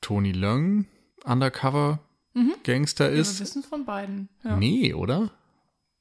[0.00, 0.86] Tony Leung
[1.24, 2.00] undercover
[2.34, 2.54] mhm.
[2.64, 3.34] Gangster ist.
[3.34, 4.28] Ja, wir wissen von beiden.
[4.44, 4.56] Ja.
[4.56, 5.30] Nee, oder?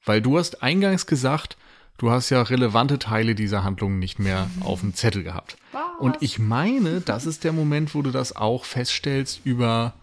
[0.06, 1.58] Weil du hast eingangs gesagt,
[1.98, 5.58] du hast ja relevante Teile dieser Handlung nicht mehr auf dem Zettel gehabt.
[5.72, 5.84] Was?
[6.00, 9.94] Und ich meine, das ist der Moment, wo du das auch feststellst über,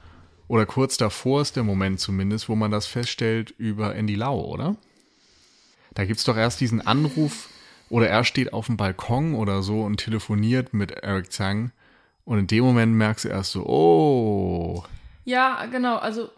[0.49, 4.77] oder kurz davor ist der Moment zumindest, wo man das feststellt über Andy Lau, oder?
[5.95, 7.49] Da gibt's doch erst diesen Anruf,
[7.88, 11.72] oder er steht auf dem Balkon oder so und telefoniert mit Eric Zhang.
[12.24, 14.84] Und in dem Moment merkst du erst so, oh.
[15.24, 15.97] Ja, genau.
[15.97, 16.30] Also,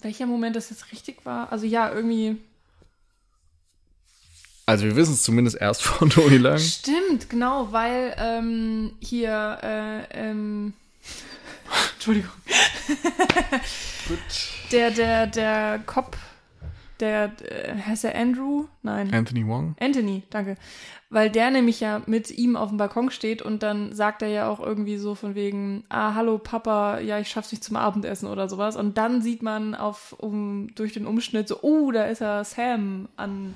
[0.00, 1.52] welcher Moment das jetzt richtig war?
[1.52, 2.38] Also, ja, irgendwie
[4.66, 6.58] also wir wissen es zumindest erst von Toni Lang.
[6.58, 10.72] Stimmt, genau, weil ähm, hier, äh, ähm,
[11.94, 12.30] Entschuldigung.
[14.08, 14.18] Gut.
[14.72, 16.16] Der, der, der Cop,
[17.00, 18.66] der, äh, heißt er Andrew?
[18.82, 19.12] Nein.
[19.12, 19.76] Anthony Wong?
[19.80, 20.56] Anthony, danke.
[21.10, 24.48] Weil der nämlich ja mit ihm auf dem Balkon steht und dann sagt er ja
[24.48, 28.48] auch irgendwie so von wegen, ah, hallo Papa, ja, ich schaff's nicht zum Abendessen oder
[28.48, 28.76] sowas.
[28.76, 33.08] Und dann sieht man auf, um, durch den Umschnitt so, oh, da ist er Sam
[33.16, 33.54] an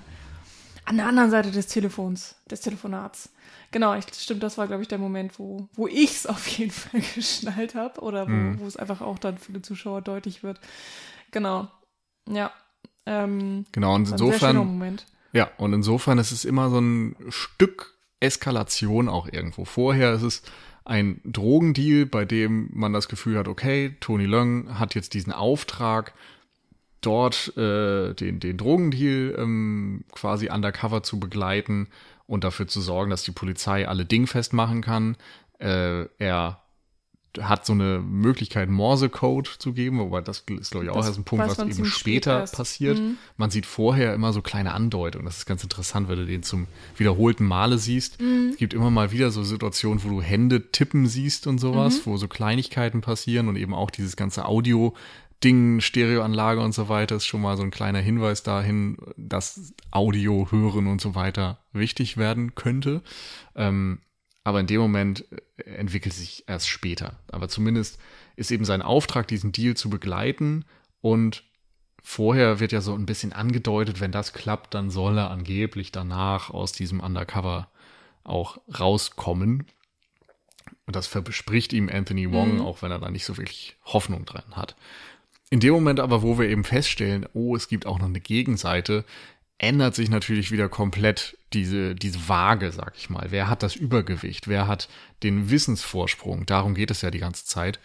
[0.89, 3.31] an der anderen Seite des Telefons, des Telefonats.
[3.71, 6.71] Genau, ich, stimmt, das war, glaube ich, der Moment, wo, wo ich es auf jeden
[6.71, 8.61] Fall geschnallt habe oder wo, mhm.
[8.61, 10.59] wo es einfach auch dann für die Zuschauer deutlich wird.
[11.31, 11.69] Genau.
[12.27, 12.53] Ja.
[13.09, 15.01] Ähm, genau, und insofern.
[15.33, 19.65] Ja, und insofern ist es immer so ein Stück Eskalation auch irgendwo.
[19.65, 20.43] Vorher ist es
[20.85, 26.13] ein Drogendeal, bei dem man das Gefühl hat, okay, Tony Leung hat jetzt diesen Auftrag,
[27.01, 31.89] dort äh, den, den Drogendeal ähm, quasi undercover zu begleiten
[32.27, 35.17] und dafür zu sorgen, dass die Polizei alle dingfest machen kann.
[35.59, 36.63] Äh, er
[37.41, 41.19] hat so eine Möglichkeit, Morse-Code zu geben, wobei das ist, glaube ich, auch das erst
[41.19, 42.99] ein Punkt, was eben später passiert.
[42.99, 43.17] Mhm.
[43.37, 45.27] Man sieht vorher immer so kleine Andeutungen.
[45.27, 46.67] Das ist ganz interessant, wenn du den zum
[46.97, 48.21] wiederholten Male siehst.
[48.21, 48.51] Mhm.
[48.53, 52.11] Es gibt immer mal wieder so Situationen, wo du Hände tippen siehst und sowas, mhm.
[52.11, 54.95] wo so Kleinigkeiten passieren und eben auch dieses ganze Audio
[55.45, 60.49] Ding, Stereoanlage und so weiter ist schon mal so ein kleiner Hinweis dahin, dass Audio
[60.51, 63.03] hören und so weiter wichtig werden könnte.
[63.55, 64.01] Ähm,
[64.49, 65.25] aber in dem Moment
[65.57, 67.19] äh, entwickelt sich erst später.
[67.31, 67.99] Aber zumindest
[68.37, 70.65] ist eben sein Auftrag, diesen Deal zu begleiten
[71.01, 71.45] und
[72.03, 76.51] vorher wird ja so ein bisschen angedeutet, wenn das klappt, dann soll er angeblich danach
[76.51, 77.69] aus diesem Undercover
[78.25, 79.67] auch rauskommen.
[80.87, 82.61] Und das verspricht ihm Anthony Wong, mhm.
[82.63, 84.75] auch wenn er da nicht so wirklich Hoffnung dran hat.
[85.51, 89.05] In dem Moment aber, wo wir eben feststellen, oh, es gibt auch noch eine Gegenseite,
[89.59, 93.27] ändert sich natürlich wieder komplett diese, diese Waage, sag ich mal.
[93.31, 94.49] Wer hat das Übergewicht?
[94.49, 94.89] Wer hat
[95.23, 96.47] den Wissensvorsprung?
[96.47, 97.81] Darum geht es ja die ganze Zeit.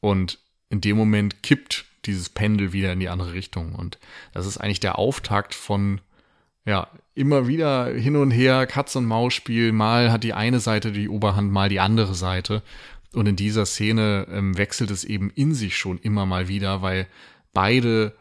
[0.00, 0.38] Und
[0.68, 3.74] in dem Moment kippt dieses Pendel wieder in die andere Richtung.
[3.74, 3.98] Und
[4.32, 6.00] das ist eigentlich der Auftakt von,
[6.64, 9.72] ja, immer wieder hin und her, Katz- und Maus-Spiel.
[9.72, 12.62] Mal hat die eine Seite die Oberhand, mal die andere Seite.
[13.12, 17.06] Und in dieser Szene ähm, wechselt es eben in sich schon immer mal wieder, weil
[17.54, 18.14] beide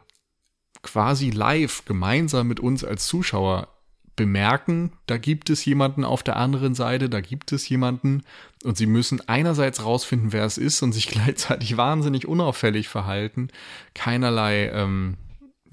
[0.88, 3.68] quasi live gemeinsam mit uns als Zuschauer
[4.16, 8.24] bemerken, da gibt es jemanden auf der anderen Seite, da gibt es jemanden
[8.64, 13.50] und sie müssen einerseits rausfinden, wer es ist und sich gleichzeitig wahnsinnig unauffällig verhalten,
[13.94, 15.18] keinerlei ähm,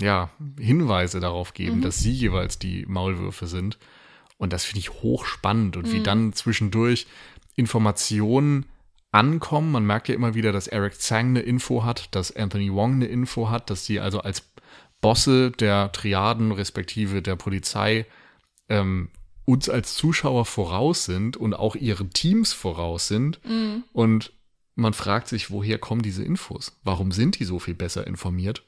[0.00, 1.82] ja, Hinweise darauf geben, mhm.
[1.82, 3.78] dass sie jeweils die Maulwürfe sind.
[4.36, 5.92] Und das finde ich hochspannend und mhm.
[5.92, 7.06] wie dann zwischendurch
[7.54, 8.66] Informationen
[9.12, 9.70] ankommen.
[9.70, 13.06] Man merkt ja immer wieder, dass Eric Zhang eine Info hat, dass Anthony Wong eine
[13.06, 14.42] Info hat, dass sie also als
[15.04, 18.06] Bosse der Triaden respektive der Polizei
[18.70, 19.10] ähm,
[19.44, 23.38] uns als Zuschauer voraus sind und auch ihre Teams voraus sind.
[23.44, 23.84] Mhm.
[23.92, 24.32] Und
[24.76, 26.72] man fragt sich, woher kommen diese Infos?
[26.84, 28.62] Warum sind die so viel besser informiert?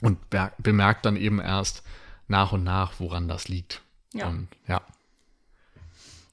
[0.00, 0.18] Und
[0.58, 1.82] bemerkt dann eben erst
[2.28, 3.82] nach und nach, woran das liegt.
[4.14, 4.28] Ja.
[4.28, 4.80] Und, ja.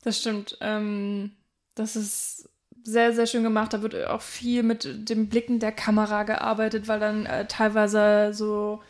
[0.04, 0.56] Das stimmt.
[0.62, 1.32] Ähm,
[1.74, 2.48] das ist
[2.84, 3.74] sehr, sehr schön gemacht.
[3.74, 8.84] Da wird auch viel mit dem Blicken der Kamera gearbeitet, weil dann äh, teilweise so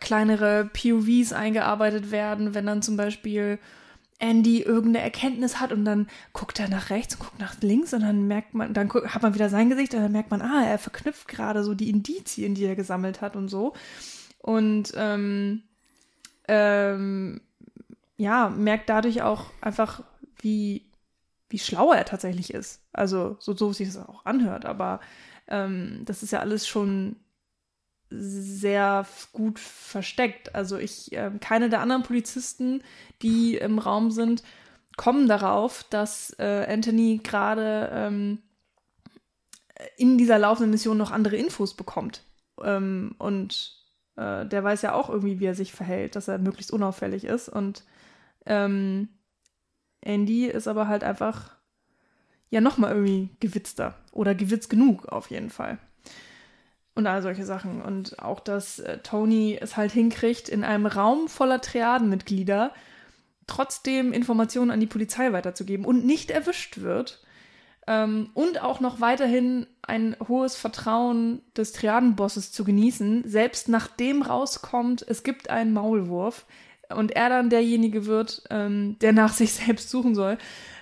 [0.00, 3.58] kleinere POVs eingearbeitet werden, wenn dann zum Beispiel
[4.18, 8.02] Andy irgendeine Erkenntnis hat und dann guckt er nach rechts und guckt nach links und
[8.02, 10.78] dann merkt man, dann hat man wieder sein Gesicht und dann merkt man, ah, er
[10.78, 13.72] verknüpft gerade so die Indizien, die er gesammelt hat und so.
[14.38, 15.62] Und ähm,
[16.48, 17.40] ähm,
[18.18, 20.02] ja, merkt dadurch auch einfach,
[20.42, 20.90] wie
[21.50, 22.80] wie schlau er tatsächlich ist.
[22.92, 25.00] Also so, so sich das auch anhört, aber
[25.48, 27.16] ähm, das ist ja alles schon
[28.10, 30.54] sehr gut versteckt.
[30.54, 32.82] Also ich, äh, keine der anderen Polizisten,
[33.22, 34.42] die im Raum sind,
[34.96, 38.38] kommen darauf, dass äh, Anthony gerade ähm,
[39.96, 42.22] in dieser laufenden Mission noch andere Infos bekommt.
[42.62, 43.76] Ähm, und
[44.16, 47.48] äh, der weiß ja auch irgendwie, wie er sich verhält, dass er möglichst unauffällig ist.
[47.48, 47.84] Und
[48.46, 49.08] ähm,
[50.00, 51.56] Andy ist aber halt einfach
[52.50, 55.78] ja nochmal irgendwie gewitzter oder gewitzt genug auf jeden Fall.
[56.94, 57.82] Und all solche Sachen.
[57.82, 62.72] Und auch, dass äh, Tony es halt hinkriegt, in einem Raum voller Triadenmitglieder
[63.46, 67.20] trotzdem Informationen an die Polizei weiterzugeben und nicht erwischt wird.
[67.86, 75.04] Ähm, und auch noch weiterhin ein hohes Vertrauen des Triadenbosses zu genießen, selbst nachdem rauskommt,
[75.06, 76.46] es gibt einen Maulwurf
[76.88, 80.38] und er dann derjenige wird, ähm, der nach sich selbst suchen soll.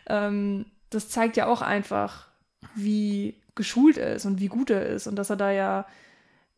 [0.07, 2.29] Ähm, das zeigt ja auch einfach,
[2.75, 5.87] wie geschult ist und wie gut er ist und dass er da ja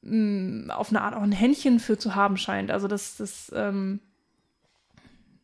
[0.02, 2.70] mh, mm, auf eine Art auch ein Händchen für zu haben scheint.
[2.70, 3.98] Also das, das ähm,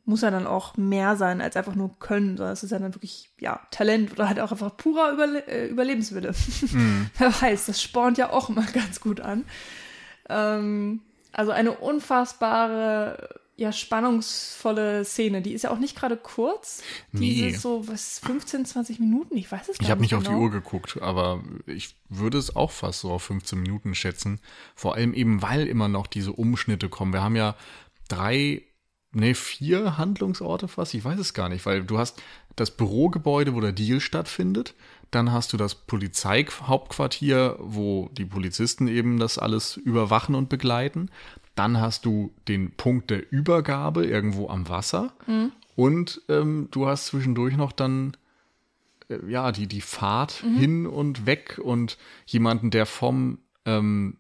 [0.05, 2.95] muss ja dann auch mehr sein als einfach nur können, sondern es ist ja dann
[2.95, 6.33] wirklich, ja, Talent oder halt auch einfach purer Überle äh, Überlebenswille.
[6.73, 7.11] Mhm.
[7.19, 9.45] Wer weiß, das spornt ja auch immer ganz gut an.
[10.29, 11.01] Ähm,
[11.33, 15.41] also eine unfassbare ja spannungsvolle Szene.
[15.41, 16.83] Die ist ja auch nicht gerade kurz.
[17.13, 17.49] Die nee.
[17.49, 19.37] ist so was 15, 20 Minuten.
[19.37, 19.83] Ich weiß es gar nicht.
[19.83, 20.21] Ich habe nicht genau.
[20.21, 20.43] auf die genau.
[20.43, 24.41] Uhr geguckt, aber ich würde es auch fast so auf 15 Minuten schätzen.
[24.75, 27.15] Vor allem eben, weil immer noch diese Umschnitte kommen.
[27.15, 27.57] Wir haben ja
[28.09, 28.63] drei,
[29.13, 30.93] nee, vier Handlungsorte fast.
[30.93, 32.23] Ich weiß es gar nicht, weil du hast
[32.57, 34.75] das Bürogebäude, wo der Deal stattfindet.
[35.11, 41.11] Dann hast du das Polizeihauptquartier, wo die Polizisten eben das alles überwachen und begleiten.
[41.57, 45.13] Dann hast du den Punkt der Übergabe irgendwo am Wasser.
[45.27, 45.53] Mhm.
[45.75, 48.17] Und ähm, du hast zwischendurch noch dann
[49.09, 50.57] äh, ja die, die Fahrt mhm.
[50.57, 54.19] hin und weg und jemanden, der vom ähm,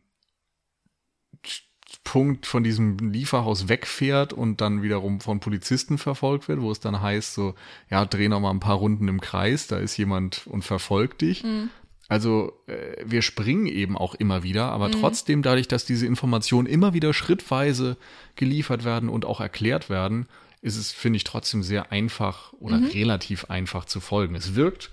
[2.04, 7.02] Punkt von diesem Lieferhaus wegfährt und dann wiederum von Polizisten verfolgt wird, wo es dann
[7.02, 7.54] heißt so,
[7.90, 11.42] ja, dreh noch mal ein paar Runden im Kreis, da ist jemand und verfolgt dich.
[11.42, 11.70] Mhm.
[12.08, 14.92] Also äh, wir springen eben auch immer wieder, aber mhm.
[14.92, 17.96] trotzdem dadurch, dass diese Informationen immer wieder schrittweise
[18.36, 20.26] geliefert werden und auch erklärt werden,
[20.62, 22.86] ist es, finde ich, trotzdem sehr einfach oder mhm.
[22.86, 24.34] relativ einfach zu folgen.
[24.34, 24.90] Es wirkt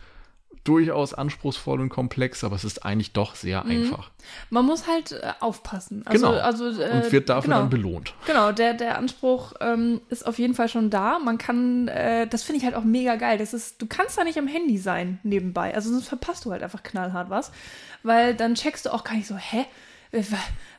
[0.64, 3.72] durchaus anspruchsvoll und komplex, aber es ist eigentlich doch sehr mhm.
[3.72, 4.12] einfach.
[4.50, 6.04] Man muss halt äh, aufpassen.
[6.06, 6.40] Also, genau.
[6.40, 7.60] Also, äh, und wird dafür genau.
[7.60, 8.14] dann belohnt.
[8.26, 11.20] Genau, der, der Anspruch ähm, ist auf jeden Fall schon da.
[11.20, 13.38] Man kann, äh, das finde ich halt auch mega geil.
[13.38, 15.76] Das ist, du kannst da nicht am Handy sein nebenbei.
[15.76, 17.52] Also sonst verpasst du halt einfach knallhart was.
[18.04, 19.66] Weil dann checkst du auch gar nicht so, hä?
[20.14, 20.24] Äh,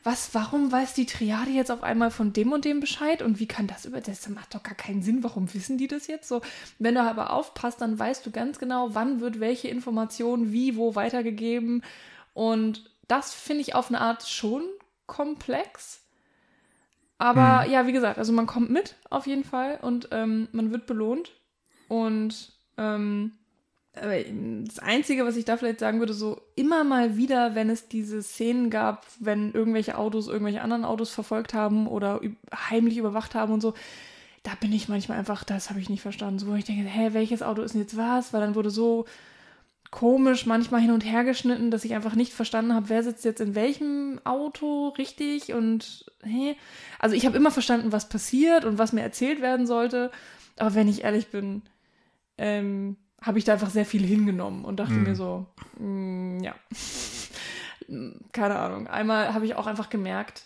[0.03, 3.47] was, warum weiß die Triade jetzt auf einmal von dem und dem Bescheid und wie
[3.47, 6.43] kann das über, das macht doch gar keinen Sinn, warum wissen die das jetzt so?
[6.79, 10.95] Wenn du aber aufpasst, dann weißt du ganz genau, wann wird welche Information wie, wo
[10.95, 11.83] weitergegeben
[12.35, 14.63] und das finde ich auf eine Art schon
[15.07, 16.01] komplex.
[17.19, 17.73] Aber hm.
[17.73, 21.33] ja, wie gesagt, also man kommt mit auf jeden Fall und ähm, man wird belohnt
[21.89, 23.33] und ähm,
[23.95, 28.23] das Einzige, was ich da vielleicht sagen würde, so immer mal wieder, wenn es diese
[28.23, 32.21] Szenen gab, wenn irgendwelche Autos irgendwelche anderen Autos verfolgt haben oder
[32.53, 33.75] heimlich überwacht haben und so,
[34.43, 36.39] da bin ich manchmal einfach, das habe ich nicht verstanden.
[36.39, 38.33] So, wo ich denke, hä, welches Auto ist denn jetzt was?
[38.33, 39.07] Weil dann wurde so
[39.91, 43.41] komisch manchmal hin und her geschnitten, dass ich einfach nicht verstanden habe, wer sitzt jetzt
[43.41, 46.57] in welchem Auto richtig und hä?
[46.99, 50.11] Also ich habe immer verstanden, was passiert und was mir erzählt werden sollte.
[50.59, 51.63] Aber wenn ich ehrlich bin,
[52.39, 55.03] ähm, habe ich da einfach sehr viel hingenommen und dachte mm.
[55.03, 55.47] mir so,
[55.79, 56.55] mm, ja,
[58.33, 58.87] keine Ahnung.
[58.87, 60.45] Einmal habe ich auch einfach gemerkt,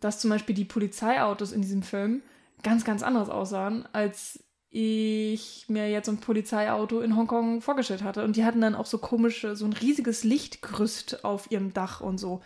[0.00, 2.22] dass zum Beispiel die Polizeiautos in diesem Film
[2.62, 8.24] ganz, ganz anders aussahen, als ich mir jetzt ein Polizeiauto in Hongkong vorgestellt hatte.
[8.24, 12.18] Und die hatten dann auch so komische, so ein riesiges Lichtgerüst auf ihrem Dach und
[12.18, 12.42] so.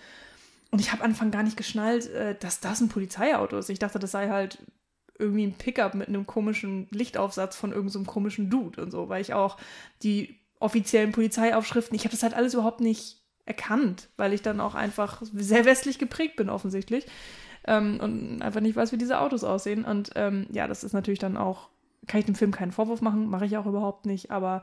[0.71, 3.71] Und ich habe Anfang gar nicht geschnallt, äh, dass das ein Polizeiauto ist.
[3.71, 4.59] Ich dachte, das sei halt
[5.21, 9.21] irgendwie ein Pickup mit einem komischen Lichtaufsatz von irgendeinem so komischen Dude und so, weil
[9.21, 9.57] ich auch
[10.03, 14.75] die offiziellen Polizeiaufschriften, ich habe das halt alles überhaupt nicht erkannt, weil ich dann auch
[14.75, 17.07] einfach sehr westlich geprägt bin offensichtlich
[17.67, 19.85] ähm, und einfach nicht weiß, wie diese Autos aussehen.
[19.85, 21.69] Und ähm, ja, das ist natürlich dann auch,
[22.07, 24.63] kann ich dem Film keinen Vorwurf machen, mache ich auch überhaupt nicht, aber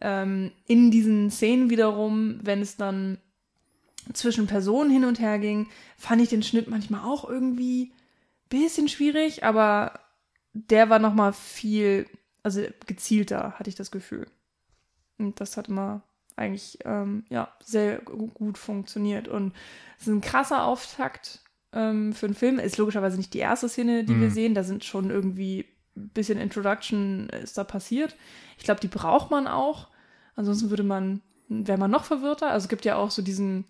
[0.00, 3.18] ähm, in diesen Szenen wiederum, wenn es dann
[4.12, 7.92] zwischen Personen hin und her ging, fand ich den Schnitt manchmal auch irgendwie
[8.48, 10.00] bisschen schwierig, aber
[10.52, 12.06] der war nochmal viel,
[12.42, 14.26] also gezielter, hatte ich das Gefühl.
[15.18, 16.02] Und das hat immer
[16.36, 19.28] eigentlich ähm, ja, sehr gut funktioniert.
[19.28, 19.52] Und
[19.98, 21.40] es ist ein krasser Auftakt
[21.72, 22.58] ähm, für einen Film.
[22.58, 24.20] Ist logischerweise nicht die erste Szene, die mhm.
[24.20, 24.54] wir sehen.
[24.54, 28.16] Da sind schon irgendwie ein bisschen Introduction ist da passiert.
[28.56, 29.88] Ich glaube, die braucht man auch.
[30.36, 32.50] Ansonsten würde man, wäre man noch verwirrter.
[32.50, 33.64] Also es gibt ja auch so diesen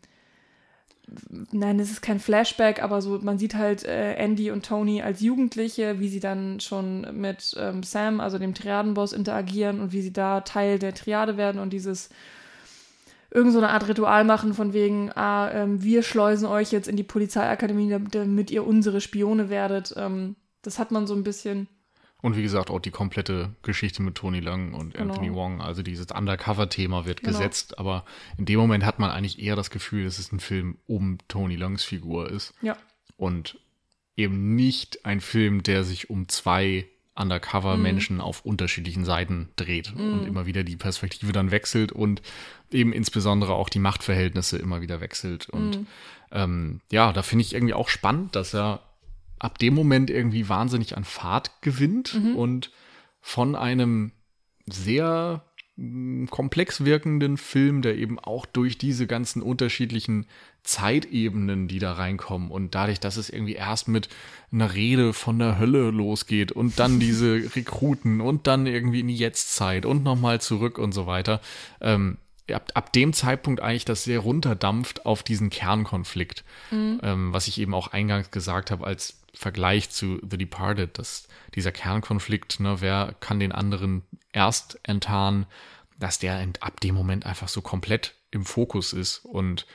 [1.52, 5.20] nein, es ist kein Flashback, aber so, man sieht halt äh, Andy und Tony als
[5.20, 10.12] Jugendliche, wie sie dann schon mit ähm, Sam, also dem Triadenboss, interagieren und wie sie
[10.12, 12.10] da Teil der Triade werden und dieses
[13.30, 16.96] irgend so eine Art Ritual machen von wegen, ah, ähm, wir schleusen euch jetzt in
[16.96, 19.94] die Polizeiakademie, damit ihr unsere Spione werdet.
[19.96, 21.68] Ähm, das hat man so ein bisschen.
[22.20, 25.12] Und wie gesagt, auch die komplette Geschichte mit Tony Lang und genau.
[25.12, 27.38] Anthony Wong, also dieses Undercover-Thema wird genau.
[27.38, 28.04] gesetzt, aber
[28.36, 31.54] in dem Moment hat man eigentlich eher das Gefühl, dass es ein Film um Tony
[31.54, 32.54] Langs Figur ist.
[32.60, 32.76] Ja.
[33.16, 33.58] Und
[34.16, 38.22] eben nicht ein Film, der sich um zwei Undercover-Menschen mhm.
[38.22, 40.12] auf unterschiedlichen Seiten dreht mhm.
[40.12, 42.22] und immer wieder die Perspektive dann wechselt und
[42.70, 45.48] eben insbesondere auch die Machtverhältnisse immer wieder wechselt.
[45.48, 45.86] Und mhm.
[46.32, 48.82] ähm, ja, da finde ich irgendwie auch spannend, dass er
[49.38, 52.36] ab dem Moment irgendwie wahnsinnig an Fahrt gewinnt mhm.
[52.36, 52.70] und
[53.20, 54.12] von einem
[54.66, 55.44] sehr
[56.30, 60.26] komplex wirkenden Film, der eben auch durch diese ganzen unterschiedlichen
[60.64, 64.08] Zeitebenen, die da reinkommen und dadurch, dass es irgendwie erst mit
[64.50, 69.16] einer Rede von der Hölle losgeht und dann diese Rekruten und dann irgendwie in die
[69.16, 71.40] Jetztzeit und nochmal zurück und so weiter,
[71.80, 72.18] ähm,
[72.52, 77.00] ab, ab dem Zeitpunkt eigentlich das sehr runterdampft auf diesen Kernkonflikt, mhm.
[77.04, 81.72] ähm, was ich eben auch eingangs gesagt habe als Vergleich zu The Departed, dass dieser
[81.72, 84.02] Kernkonflikt, ne, wer kann den anderen
[84.32, 85.46] erst enttarnen,
[85.98, 89.24] dass der ab dem Moment einfach so komplett im Fokus ist.
[89.24, 89.66] Und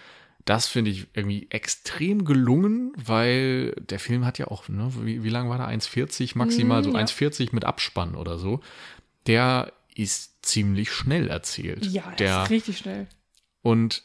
[0.46, 5.30] das finde ich irgendwie extrem gelungen, weil der Film hat ja auch, ne, wie, wie
[5.30, 5.68] lang war der?
[5.68, 7.00] 1,40 maximal, mm, so ja.
[7.00, 8.62] 1,40 mit Abspann oder so.
[9.28, 11.86] Der ist ziemlich schnell erzählt.
[11.86, 13.08] Ja, der ist richtig schnell.
[13.62, 14.04] Und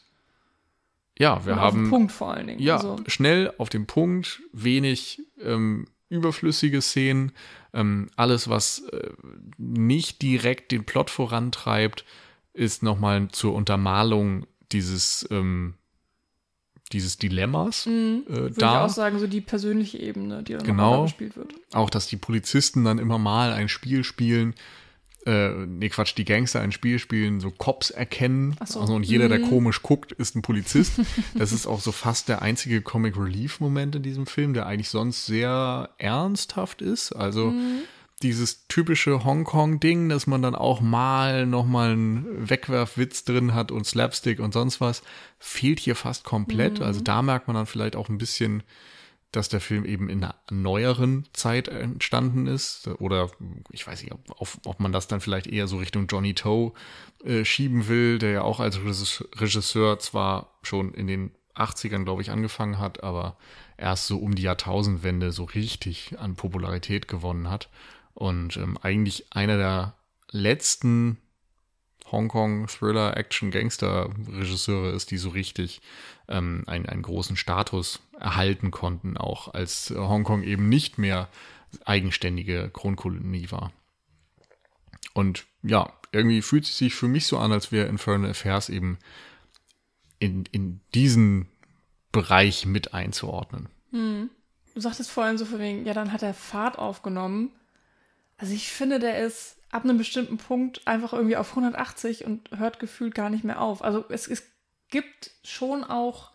[1.19, 1.67] ja, wir und haben.
[1.67, 2.59] Auf den Punkt vor allen Dingen.
[2.59, 2.97] Ja, also.
[3.07, 7.33] schnell auf den Punkt, wenig ähm, überflüssige Szenen.
[7.73, 9.11] Ähm, alles, was äh,
[9.57, 12.05] nicht direkt den Plot vorantreibt,
[12.53, 15.75] ist nochmal zur Untermalung dieses, ähm,
[16.93, 18.71] dieses Dilemmas mhm, äh, würde da.
[18.71, 21.53] ich auch sagen, so die persönliche Ebene, die dann genau, gespielt wird.
[21.73, 24.55] Auch, dass die Polizisten dann immer mal ein Spiel spielen,
[25.25, 28.55] äh, nee, Quatsch, die Gangster ein Spiel spielen, so Cops erkennen.
[28.59, 28.79] Ach so.
[28.79, 29.49] Also, und jeder, der mhm.
[29.49, 30.93] komisch guckt, ist ein Polizist.
[31.35, 34.89] das ist auch so fast der einzige Comic Relief Moment in diesem Film, der eigentlich
[34.89, 37.11] sonst sehr ernsthaft ist.
[37.11, 37.81] Also mhm.
[38.23, 44.39] dieses typische Hongkong-Ding, dass man dann auch mal nochmal einen Wegwerfwitz drin hat und Slapstick
[44.39, 45.03] und sonst was,
[45.37, 46.79] fehlt hier fast komplett.
[46.79, 46.85] Mhm.
[46.85, 48.63] Also da merkt man dann vielleicht auch ein bisschen
[49.31, 52.87] dass der Film eben in einer neueren Zeit entstanden ist.
[52.99, 53.29] Oder
[53.71, 56.73] ich weiß nicht, ob, ob man das dann vielleicht eher so Richtung Johnny Toe
[57.23, 62.31] äh, schieben will, der ja auch als Regisseur zwar schon in den 80ern, glaube ich,
[62.31, 63.37] angefangen hat, aber
[63.77, 67.69] erst so um die Jahrtausendwende so richtig an Popularität gewonnen hat.
[68.13, 69.95] Und ähm, eigentlich einer der
[70.31, 71.17] letzten
[72.11, 75.81] Hongkong Thriller Action Gangster Regisseure ist, die so richtig
[76.29, 81.29] ähm, einen, einen großen Status erhalten konnten, auch als Hongkong eben nicht mehr
[81.85, 83.71] eigenständige Kronkolonie war.
[85.13, 88.97] Und ja, irgendwie fühlt es sich für mich so an, als wäre Infernal Affairs eben
[90.19, 91.47] in, in diesen
[92.11, 93.69] Bereich mit einzuordnen.
[93.91, 94.29] Hm.
[94.73, 97.51] Du sagtest vorhin so von wegen, ja, dann hat er Fahrt aufgenommen.
[98.37, 102.79] Also ich finde, der ist ab einem bestimmten Punkt einfach irgendwie auf 180 und hört
[102.79, 103.83] gefühlt gar nicht mehr auf.
[103.83, 104.43] Also es, es
[104.89, 106.31] gibt schon auch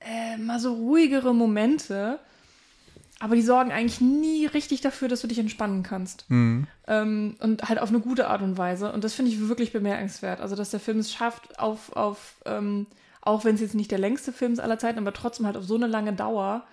[0.00, 2.18] äh, mal so ruhigere Momente,
[3.18, 6.30] aber die sorgen eigentlich nie richtig dafür, dass du dich entspannen kannst.
[6.30, 6.66] Mhm.
[6.86, 8.92] Ähm, und halt auf eine gute Art und Weise.
[8.92, 10.40] Und das finde ich wirklich bemerkenswert.
[10.40, 12.86] Also, dass der Film es schafft, auf, auf ähm,
[13.22, 15.64] auch wenn es jetzt nicht der längste Film ist aller Zeiten, aber trotzdem halt auf
[15.64, 16.64] so eine lange Dauer,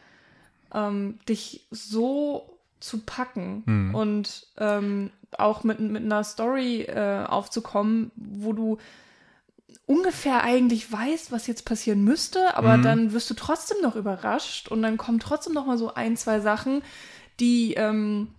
[0.74, 3.96] ähm, dich so zu packen mhm.
[3.96, 8.78] und ähm, auch mit, mit einer Story äh, aufzukommen, wo du
[9.86, 12.84] ungefähr eigentlich weißt, was jetzt passieren müsste, aber mhm.
[12.84, 16.40] dann wirst du trotzdem noch überrascht und dann kommen trotzdem noch mal so ein, zwei
[16.40, 16.82] Sachen,
[17.40, 18.30] die, ähm,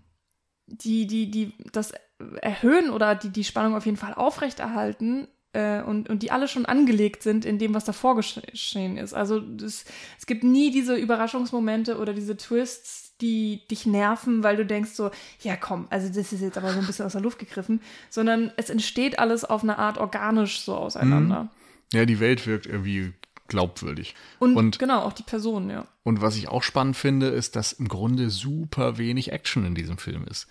[0.67, 1.93] die, die, die das
[2.41, 6.67] erhöhen oder die die Spannung auf jeden Fall aufrechterhalten äh, und, und die alle schon
[6.67, 9.15] angelegt sind in dem, was davor geschehen ist.
[9.15, 9.85] Also das,
[10.19, 15.11] es gibt nie diese Überraschungsmomente oder diese Twists, die dich nerven, weil du denkst so,
[15.41, 18.53] ja komm, also das ist jetzt aber so ein bisschen aus der Luft gegriffen, sondern
[18.57, 21.45] es entsteht alles auf eine Art organisch so auseinander.
[21.45, 21.99] Mhm.
[21.99, 23.13] Ja, die Welt wirkt irgendwie
[23.47, 24.15] glaubwürdig.
[24.39, 25.87] Und, und, genau, auch die Person, ja.
[26.03, 29.99] Und was ich auch spannend finde, ist, dass im Grunde super wenig Action in diesem
[29.99, 30.49] Film ist.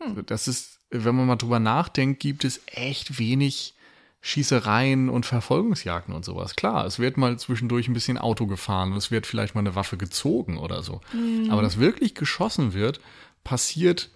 [0.00, 0.24] Hm.
[0.26, 3.74] Das ist, wenn man mal drüber nachdenkt, gibt es echt wenig
[4.22, 6.54] Schießereien und Verfolgungsjagden und sowas.
[6.54, 9.74] Klar, es wird mal zwischendurch ein bisschen Auto gefahren und es wird vielleicht mal eine
[9.74, 11.00] Waffe gezogen oder so.
[11.12, 11.50] Mhm.
[11.50, 13.00] Aber dass wirklich geschossen wird,
[13.44, 14.10] passiert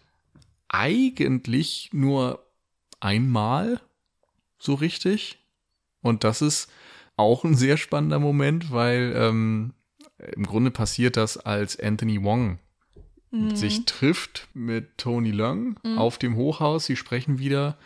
[0.68, 2.44] eigentlich nur
[3.00, 3.80] einmal
[4.58, 5.38] so richtig.
[6.02, 6.70] Und das ist
[7.16, 9.72] auch ein sehr spannender Moment, weil ähm,
[10.18, 12.58] im Grunde passiert das, als Anthony Wong
[13.30, 13.56] mhm.
[13.56, 15.98] sich trifft mit Tony Leung mhm.
[15.98, 16.86] auf dem Hochhaus.
[16.86, 17.78] Sie sprechen wieder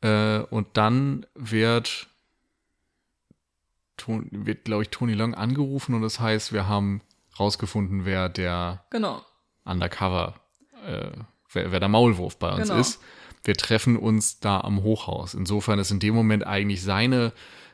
[0.00, 2.08] äh, und dann wird,
[4.06, 7.02] wird glaube ich, Tony Leung angerufen und das heißt, wir haben
[7.38, 9.22] rausgefunden, wer der genau.
[9.64, 10.40] Undercover,
[10.84, 11.10] äh,
[11.52, 12.80] wer, wer der Maulwurf bei uns genau.
[12.80, 13.00] ist.
[13.44, 15.34] Wir treffen uns da am Hochhaus.
[15.34, 17.32] Insofern ist in dem Moment eigentlich seine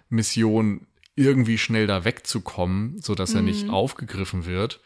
[0.08, 3.46] Mission, irgendwie schnell da wegzukommen, so dass er mhm.
[3.46, 4.80] nicht aufgegriffen wird.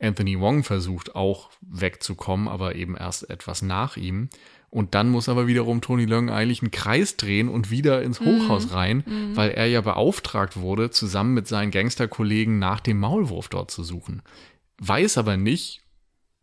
[0.00, 4.30] Anthony Wong versucht auch wegzukommen, aber eben erst etwas nach ihm.
[4.70, 8.26] Und dann muss aber wiederum Tony Leung eigentlich einen Kreis drehen und wieder ins mhm.
[8.26, 9.36] Hochhaus mm, rein, mm.
[9.36, 14.22] weil er ja beauftragt wurde, zusammen mit seinen Gangsterkollegen nach dem Maulwurf dort zu suchen.
[14.78, 15.82] Weiß aber nicht,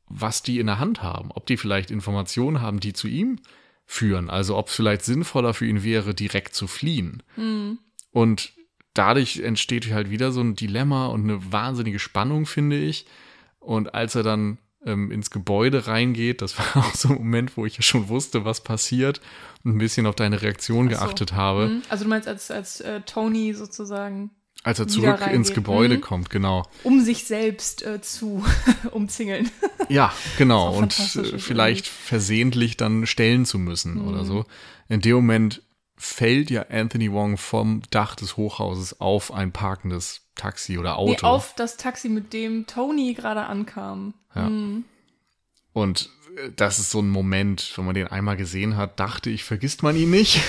[0.07, 1.31] was die in der Hand haben.
[1.31, 3.39] Ob die vielleicht Informationen haben, die zu ihm
[3.85, 4.29] führen.
[4.29, 7.23] Also ob es vielleicht sinnvoller für ihn wäre, direkt zu fliehen.
[7.37, 7.77] Mm.
[8.11, 8.51] Und
[8.93, 13.05] dadurch entsteht halt wieder so ein Dilemma und eine wahnsinnige Spannung, finde ich.
[13.59, 17.65] Und als er dann ähm, ins Gebäude reingeht, das war auch so ein Moment, wo
[17.65, 19.21] ich ja schon wusste, was passiert
[19.63, 20.91] und ein bisschen auf deine Reaktion so.
[20.91, 21.67] geachtet habe.
[21.67, 21.81] Mhm.
[21.89, 24.31] Also du meinst, als, als äh, Tony sozusagen
[24.63, 26.01] als er zurück ins Gebäude mhm.
[26.01, 26.65] kommt, genau.
[26.83, 28.43] Um sich selbst äh, zu
[28.91, 29.49] umzingeln.
[29.89, 30.75] Ja, genau.
[30.75, 32.03] Und äh, vielleicht irgendwie.
[32.03, 34.07] versehentlich dann stellen zu müssen mhm.
[34.09, 34.43] oder so.
[34.89, 35.61] In dem Moment
[35.97, 41.11] fällt ja Anthony Wong vom Dach des Hochhauses auf ein parkendes Taxi oder Auto.
[41.11, 44.13] Nee, auf das Taxi, mit dem Tony gerade ankam.
[44.35, 44.49] Ja.
[44.49, 44.85] Mhm.
[45.73, 49.43] Und äh, das ist so ein Moment, wenn man den einmal gesehen hat, dachte ich,
[49.43, 50.39] vergisst man ihn nicht.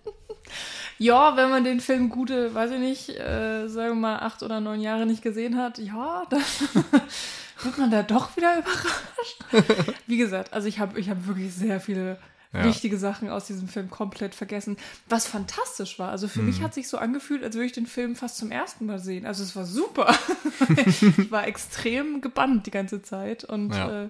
[0.98, 4.60] ja, wenn man den Film gute, weiß ich nicht, äh, sagen wir mal acht oder
[4.60, 6.42] neun Jahre nicht gesehen hat, ja, dann
[7.62, 9.94] wird man da doch wieder überrascht.
[10.08, 12.18] Wie gesagt, also ich habe ich hab wirklich sehr viele
[12.52, 12.64] ja.
[12.64, 14.76] wichtige Sachen aus diesem Film komplett vergessen.
[15.08, 16.10] Was fantastisch war.
[16.10, 16.46] Also für mhm.
[16.46, 19.26] mich hat sich so angefühlt, als würde ich den Film fast zum ersten Mal sehen.
[19.26, 20.14] Also es war super.
[20.86, 23.44] ich war extrem gebannt die ganze Zeit.
[23.44, 24.04] Und ja.
[24.04, 24.08] Äh,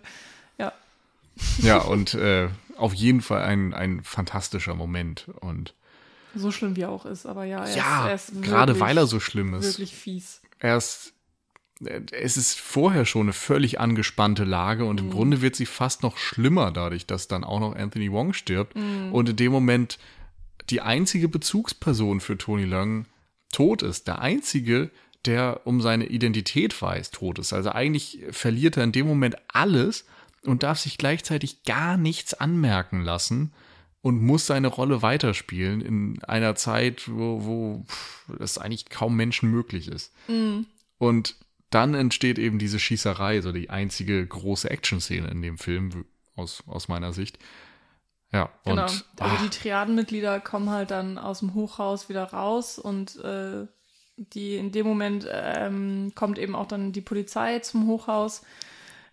[0.58, 0.72] ja.
[1.58, 5.26] Ja, und äh, auf jeden Fall ein, ein fantastischer Moment.
[5.40, 5.74] Und
[6.34, 8.80] so schlimm wie er auch ist, aber ja, er ja, ist, er ist gerade wirklich,
[8.80, 9.64] weil er so schlimm ist.
[9.64, 10.40] Wirklich fies.
[10.60, 11.12] Er ist
[11.80, 15.06] es ist vorher schon eine völlig angespannte Lage und mhm.
[15.06, 18.76] im Grunde wird sie fast noch schlimmer dadurch, dass dann auch noch Anthony Wong stirbt
[18.76, 19.12] mhm.
[19.12, 19.98] und in dem Moment
[20.70, 23.06] die einzige Bezugsperson für Tony Leung
[23.52, 24.06] tot ist.
[24.08, 24.90] Der einzige,
[25.24, 27.52] der um seine Identität weiß, tot ist.
[27.52, 30.04] Also eigentlich verliert er in dem Moment alles
[30.44, 33.52] und darf sich gleichzeitig gar nichts anmerken lassen
[34.00, 37.84] und muss seine Rolle weiterspielen in einer Zeit, wo, wo
[38.38, 40.12] das eigentlich kaum Menschen möglich ist.
[40.28, 40.66] Mhm.
[40.98, 41.36] Und
[41.70, 46.06] dann entsteht eben diese Schießerei, so die einzige große Action-Szene in dem Film,
[46.36, 47.38] aus, aus meiner Sicht.
[48.32, 48.82] Ja, genau.
[48.82, 53.66] Und, also die Triadenmitglieder kommen halt dann aus dem Hochhaus wieder raus und äh,
[54.16, 58.42] die in dem Moment ähm, kommt eben auch dann die Polizei zum Hochhaus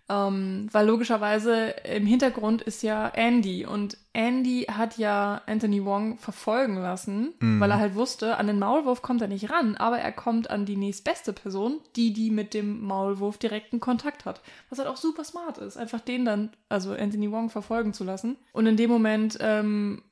[0.08, 6.76] ähm, weil logischerweise im Hintergrund ist ja Andy und Andy hat ja Anthony Wong verfolgen
[6.76, 7.60] lassen, mhm.
[7.60, 10.64] weil er halt wusste, an den Maulwurf kommt er nicht ran, aber er kommt an
[10.64, 14.40] die nächstbeste Person, die die mit dem Maulwurf direkten Kontakt hat.
[14.70, 18.36] Was halt auch super smart ist, einfach den dann, also Anthony Wong verfolgen zu lassen.
[18.52, 20.02] Und in dem Moment ähm,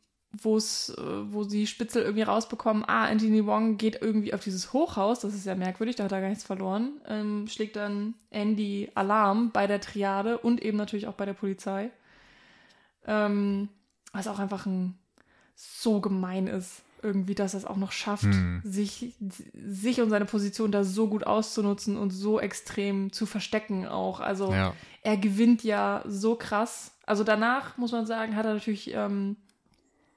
[0.42, 4.72] wo es, äh, wo die Spitzel irgendwie rausbekommen, ah, Anthony Wong geht irgendwie auf dieses
[4.72, 8.90] Hochhaus, das ist ja merkwürdig, da hat er gar nichts verloren, ähm, schlägt dann Andy
[8.94, 11.90] Alarm bei der Triade und eben natürlich auch bei der Polizei.
[13.06, 13.68] Ähm,
[14.12, 14.98] was auch einfach ein
[15.56, 18.62] so gemein ist, irgendwie, dass er es auch noch schafft, hm.
[18.64, 19.14] sich,
[19.52, 24.20] sich und seine Position da so gut auszunutzen und so extrem zu verstecken auch.
[24.20, 24.72] Also ja.
[25.02, 26.92] er gewinnt ja so krass.
[27.04, 29.36] Also danach, muss man sagen, hat er natürlich ähm,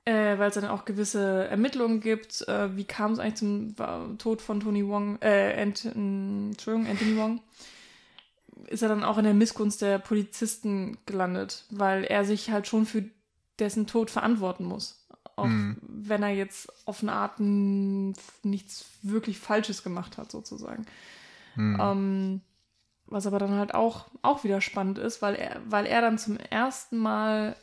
[0.08, 2.48] äh, weil es dann auch gewisse Ermittlungen gibt.
[2.48, 3.76] Äh, wie kam es eigentlich zum
[4.18, 7.42] Tod von Tony Wong, äh, Ant, Entschuldigung, Anthony Wong?
[8.68, 12.86] Ist er dann auch in der Missgunst der Polizisten gelandet, weil er sich halt schon
[12.86, 13.04] für
[13.60, 15.06] dessen Tod verantworten muss.
[15.36, 15.78] Auch mhm.
[15.82, 20.86] wenn er jetzt auf eine Art nichts wirklich Falsches gemacht hat, sozusagen.
[21.56, 21.78] Mhm.
[21.82, 22.42] Ähm,
[23.08, 26.38] was aber dann halt auch, auch wieder spannend ist, weil er, weil er dann zum
[26.38, 27.58] ersten Mal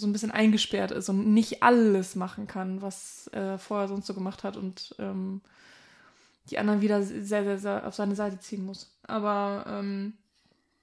[0.00, 4.14] so ein bisschen eingesperrt ist und nicht alles machen kann, was er vorher sonst so
[4.14, 5.42] gemacht hat und ähm,
[6.48, 8.96] die anderen wieder sehr, sehr, sehr auf seine Seite ziehen muss.
[9.02, 10.14] Aber ähm,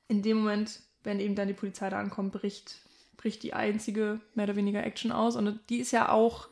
[0.08, 2.78] in dem Moment, wenn eben dann die Polizei da ankommt, bricht,
[3.18, 5.36] bricht die einzige mehr oder weniger Action aus.
[5.36, 6.48] Und die ist ja auch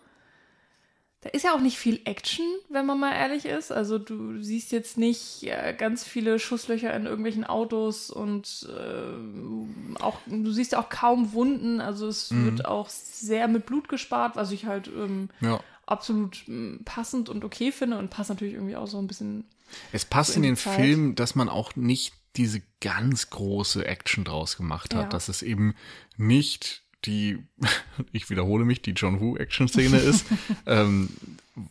[1.26, 3.72] da ist ja auch nicht viel Action, wenn man mal ehrlich ist.
[3.72, 10.20] Also du siehst jetzt nicht äh, ganz viele Schusslöcher in irgendwelchen Autos und äh, auch
[10.28, 11.82] du siehst ja auch kaum Wunden.
[11.82, 12.46] Also es mhm.
[12.46, 15.60] wird auch sehr mit Blut gespart, was ich halt ähm, ja.
[15.88, 19.46] absolut hm, passend und okay finde und passt natürlich irgendwie auch so ein bisschen.
[19.92, 20.76] Es passt so in, in den Zeit.
[20.76, 25.10] Film, dass man auch nicht diese ganz große Action draus gemacht hat, ja.
[25.10, 25.74] dass es eben
[26.18, 27.40] nicht die,
[28.12, 30.26] ich wiederhole mich, die John Woo Action-Szene ist.
[30.66, 31.10] ähm,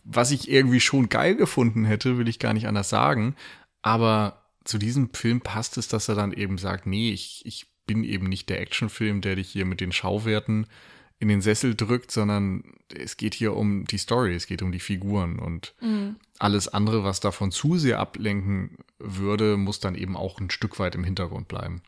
[0.04, 3.36] was ich irgendwie schon geil gefunden hätte, will ich gar nicht anders sagen.
[3.82, 8.02] Aber zu diesem Film passt es, dass er dann eben sagt, nee, ich, ich bin
[8.02, 10.66] eben nicht der Actionfilm, der dich hier mit den Schauwerten
[11.18, 12.64] in den Sessel drückt, sondern
[12.94, 16.16] es geht hier um die Story, es geht um die Figuren und mhm.
[16.38, 20.94] alles andere, was davon zu sehr ablenken würde, muss dann eben auch ein Stück weit
[20.94, 21.82] im Hintergrund bleiben.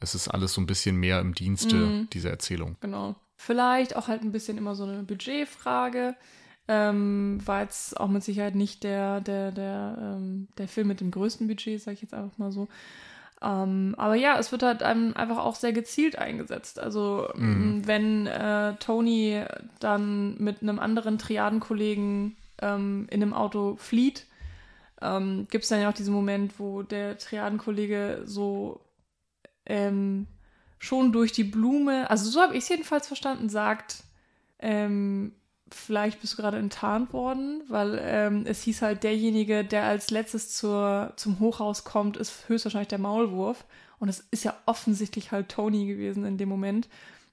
[0.00, 2.10] Es ist alles so ein bisschen mehr im Dienste mhm.
[2.10, 2.76] dieser Erzählung.
[2.80, 3.14] Genau.
[3.36, 6.16] Vielleicht auch halt ein bisschen immer so eine Budgetfrage.
[6.68, 11.10] Ähm, war jetzt auch mit Sicherheit nicht der, der, der, ähm, der Film mit dem
[11.10, 12.68] größten Budget, sag ich jetzt einfach mal so.
[13.42, 16.78] Ähm, aber ja, es wird halt einfach auch sehr gezielt eingesetzt.
[16.78, 17.86] Also mhm.
[17.86, 19.42] wenn äh, Tony
[19.80, 24.26] dann mit einem anderen Triadenkollegen ähm, in einem Auto flieht,
[25.00, 28.80] ähm, gibt es dann ja auch diesen Moment, wo der Triadenkollege so
[29.70, 30.26] ähm,
[30.78, 34.02] schon durch die Blume, also so habe ich es jedenfalls verstanden, sagt,
[34.58, 35.32] ähm,
[35.70, 40.56] vielleicht bist du gerade enttarnt worden, weil ähm, es hieß halt, derjenige, der als letztes
[40.56, 43.64] zur, zum Hochhaus kommt, ist höchstwahrscheinlich der Maulwurf.
[43.98, 46.88] Und es ist ja offensichtlich halt Tony gewesen in dem Moment,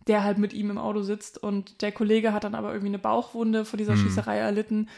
[0.08, 1.42] der halt mit ihm im Auto sitzt.
[1.42, 4.04] Und der Kollege hat dann aber irgendwie eine Bauchwunde vor dieser mhm.
[4.04, 4.90] Schießerei erlitten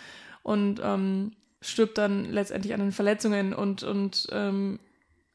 [0.43, 1.31] und ähm,
[1.61, 3.53] stirbt dann letztendlich an den Verletzungen.
[3.53, 4.79] Und, und ähm,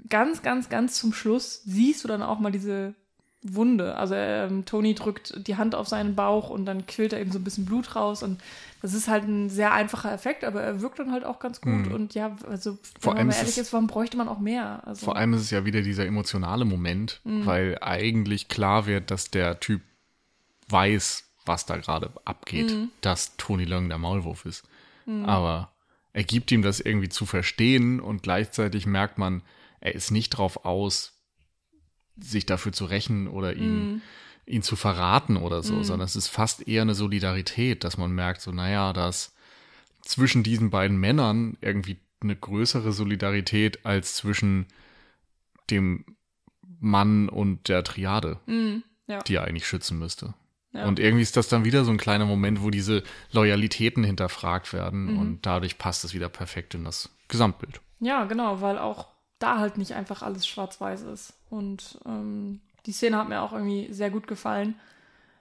[0.08, 2.94] ganz, ganz, ganz zum Schluss siehst du dann auch mal diese
[3.42, 3.96] Wunde.
[3.96, 7.38] Also ähm, Tony drückt die Hand auf seinen Bauch und dann quillt da eben so
[7.38, 8.40] ein bisschen Blut raus und
[8.80, 11.86] das ist halt ein sehr einfacher Effekt, aber er wirkt dann halt auch ganz gut.
[11.86, 11.92] Mhm.
[11.92, 14.86] Und ja, also vor wenn man ehrlich ist, warum bräuchte man auch mehr?
[14.86, 17.46] Also, vor allem ist es ja wieder dieser emotionale Moment, mhm.
[17.46, 19.82] weil eigentlich klar wird, dass der Typ
[20.68, 22.90] weiß, was da gerade abgeht, mhm.
[23.00, 24.66] dass Tony Long der Maulwurf ist.
[25.06, 25.24] Mhm.
[25.26, 25.72] Aber
[26.12, 29.42] er gibt ihm das irgendwie zu verstehen und gleichzeitig merkt man,
[29.84, 31.12] er ist nicht drauf aus,
[32.16, 34.02] sich dafür zu rächen oder ihn, mm.
[34.46, 35.84] ihn zu verraten oder so, mm.
[35.84, 39.34] sondern es ist fast eher eine Solidarität, dass man merkt, so, naja, dass
[40.00, 44.66] zwischen diesen beiden Männern irgendwie eine größere Solidarität als zwischen
[45.70, 46.04] dem
[46.80, 48.76] Mann und der Triade, mm,
[49.06, 49.18] ja.
[49.20, 50.32] die er eigentlich schützen müsste.
[50.72, 50.86] Ja.
[50.86, 55.12] Und irgendwie ist das dann wieder so ein kleiner Moment, wo diese Loyalitäten hinterfragt werden
[55.12, 55.18] mhm.
[55.18, 57.80] und dadurch passt es wieder perfekt in das Gesamtbild.
[58.00, 59.13] Ja, genau, weil auch
[59.44, 61.34] da halt nicht einfach alles schwarz-weiß ist.
[61.50, 64.74] Und ähm, die Szene hat mir auch irgendwie sehr gut gefallen.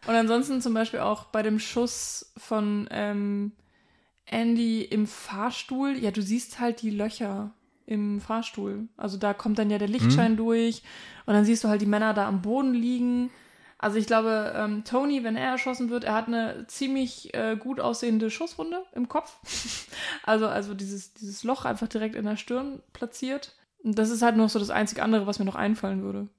[0.05, 3.53] Und ansonsten zum Beispiel auch bei dem Schuss von ähm,
[4.25, 5.97] Andy im Fahrstuhl.
[5.97, 7.51] Ja, du siehst halt die Löcher
[7.85, 8.89] im Fahrstuhl.
[8.97, 10.37] Also da kommt dann ja der Lichtschein mhm.
[10.37, 10.83] durch
[11.25, 13.29] und dann siehst du halt die Männer da am Boden liegen.
[13.77, 17.79] Also ich glaube, ähm, Tony, wenn er erschossen wird, er hat eine ziemlich äh, gut
[17.79, 19.37] aussehende Schusswunde im Kopf.
[20.23, 23.55] also, also dieses, dieses Loch einfach direkt in der Stirn platziert.
[23.83, 26.29] Das ist halt noch so das einzige andere, was mir noch einfallen würde.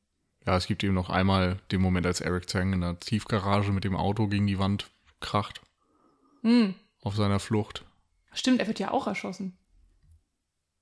[0.47, 3.85] Ja, es gibt eben noch einmal den Moment, als Eric Zhang in der Tiefgarage mit
[3.85, 4.91] dem Auto gegen die Wand
[5.21, 5.61] kracht.
[6.43, 6.75] Hm.
[7.03, 7.85] Auf seiner Flucht.
[8.33, 9.57] Stimmt, er wird ja auch erschossen.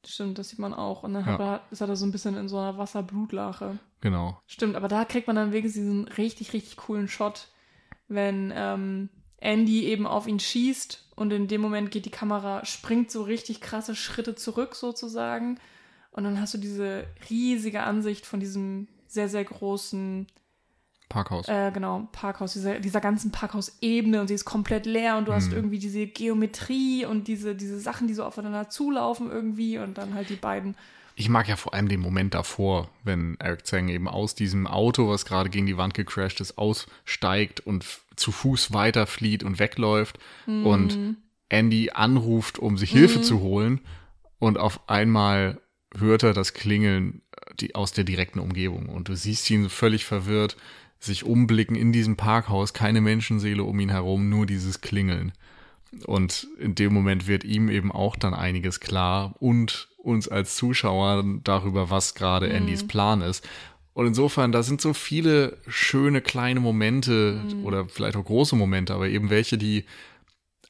[0.04, 1.04] Stimmt, das sieht man auch.
[1.04, 1.36] Und dann ja.
[1.36, 3.78] er, ist er da so ein bisschen in so einer Wasserblutlache.
[4.00, 4.40] Genau.
[4.46, 7.48] Stimmt, aber da kriegt man dann wenigstens diesen richtig, richtig coolen Shot,
[8.08, 13.12] wenn ähm, Andy eben auf ihn schießt und in dem Moment geht die Kamera, springt
[13.12, 15.60] so richtig krasse Schritte zurück sozusagen
[16.12, 20.26] und dann hast du diese riesige Ansicht von diesem sehr, sehr großen
[21.08, 21.48] Parkhaus.
[21.48, 25.36] Äh, genau, Parkhaus, dieser, dieser ganzen Parkhausebene und sie ist komplett leer und du hm.
[25.36, 30.14] hast irgendwie diese Geometrie und diese, diese Sachen, die so aufeinander zulaufen irgendwie und dann
[30.14, 30.74] halt die beiden.
[31.14, 35.08] Ich mag ja vor allem den Moment davor, wenn Eric Zeng eben aus diesem Auto,
[35.08, 37.84] was gerade gegen die Wand gecrashed ist, aussteigt und
[38.16, 40.66] zu Fuß weiterflieht und wegläuft mm.
[40.66, 41.16] und
[41.50, 43.22] Andy anruft, um sich Hilfe mm.
[43.22, 43.80] zu holen
[44.38, 45.60] und auf einmal
[45.96, 48.88] hört er das Klingeln äh, die, aus der direkten Umgebung.
[48.88, 50.56] Und du siehst ihn völlig verwirrt
[51.04, 55.32] sich umblicken in diesem Parkhaus, keine Menschenseele um ihn herum, nur dieses Klingeln.
[56.06, 61.24] Und in dem Moment wird ihm eben auch dann einiges klar und uns als Zuschauer
[61.44, 62.54] darüber, was gerade mhm.
[62.54, 63.46] Andys Plan ist.
[63.94, 67.64] Und insofern, da sind so viele schöne kleine Momente mhm.
[67.64, 69.84] oder vielleicht auch große Momente, aber eben welche, die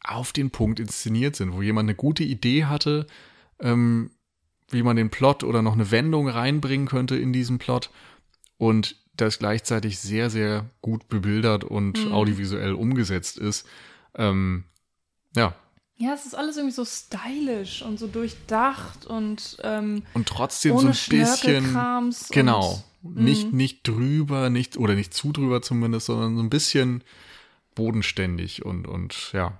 [0.03, 3.07] auf den Punkt inszeniert sind, wo jemand eine gute Idee hatte,
[3.61, 4.11] ähm,
[4.73, 7.91] wie man den Plot oder noch eine Wendung reinbringen könnte in diesen Plot
[8.59, 12.13] und das gleichzeitig sehr, sehr gut bebildert und mhm.
[12.13, 13.67] audiovisuell umgesetzt ist.
[14.15, 14.65] Ähm,
[15.37, 15.55] ja.
[15.97, 20.87] Ja, es ist alles irgendwie so stylisch und so durchdacht und ähm, und trotzdem so
[20.87, 21.77] ein bisschen
[22.31, 23.57] genau und, nicht mhm.
[23.57, 27.05] nicht drüber, nicht oder nicht zu drüber zumindest, sondern so ein bisschen
[27.75, 29.59] bodenständig und und ja.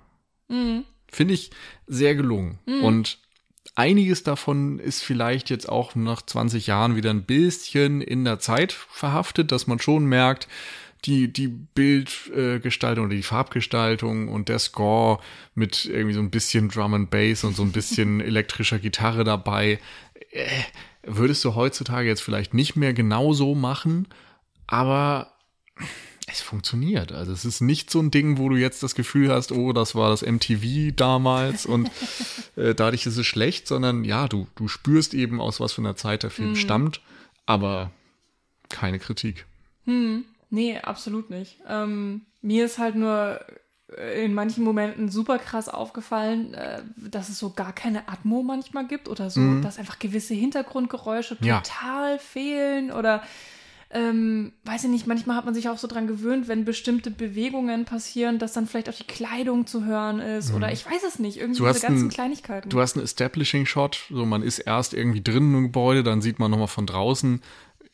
[0.49, 0.83] Mhm.
[1.07, 1.51] Finde ich
[1.87, 2.59] sehr gelungen.
[2.65, 2.83] Mhm.
[2.83, 3.19] Und
[3.75, 8.71] einiges davon ist vielleicht jetzt auch nach 20 Jahren wieder ein bisschen in der Zeit
[8.71, 10.47] verhaftet, dass man schon merkt,
[11.05, 15.19] die, die Bildgestaltung oder die Farbgestaltung und der Score
[15.53, 19.79] mit irgendwie so ein bisschen Drum and Bass und so ein bisschen elektrischer Gitarre dabei,
[20.31, 20.47] äh,
[21.03, 24.07] würdest du heutzutage jetzt vielleicht nicht mehr genau so machen,
[24.67, 25.33] aber
[26.27, 27.11] es funktioniert.
[27.11, 29.95] Also es ist nicht so ein Ding, wo du jetzt das Gefühl hast, oh, das
[29.95, 31.89] war das MTV damals und
[32.55, 35.95] äh, dadurch ist es schlecht, sondern ja, du, du spürst eben, aus was für einer
[35.95, 36.55] Zeit der Film hm.
[36.55, 37.01] stammt,
[37.45, 37.91] aber
[38.69, 39.45] keine Kritik.
[39.85, 40.23] Hm.
[40.49, 41.57] Nee, absolut nicht.
[41.67, 43.39] Ähm, mir ist halt nur
[43.97, 48.87] äh, in manchen Momenten super krass aufgefallen, äh, dass es so gar keine Atmo manchmal
[48.87, 49.61] gibt oder so, mhm.
[49.61, 52.17] dass einfach gewisse Hintergrundgeräusche total ja.
[52.19, 53.23] fehlen oder
[53.93, 57.85] ähm, weiß ich nicht, manchmal hat man sich auch so dran gewöhnt, wenn bestimmte Bewegungen
[57.85, 60.55] passieren, dass dann vielleicht auch die Kleidung zu hören ist mhm.
[60.55, 62.69] oder ich weiß es nicht, irgendwie diese ganzen ein, Kleinigkeiten.
[62.69, 66.39] Du hast einen Establishing Shot, so man ist erst irgendwie drinnen im Gebäude, dann sieht
[66.39, 67.41] man nochmal von draußen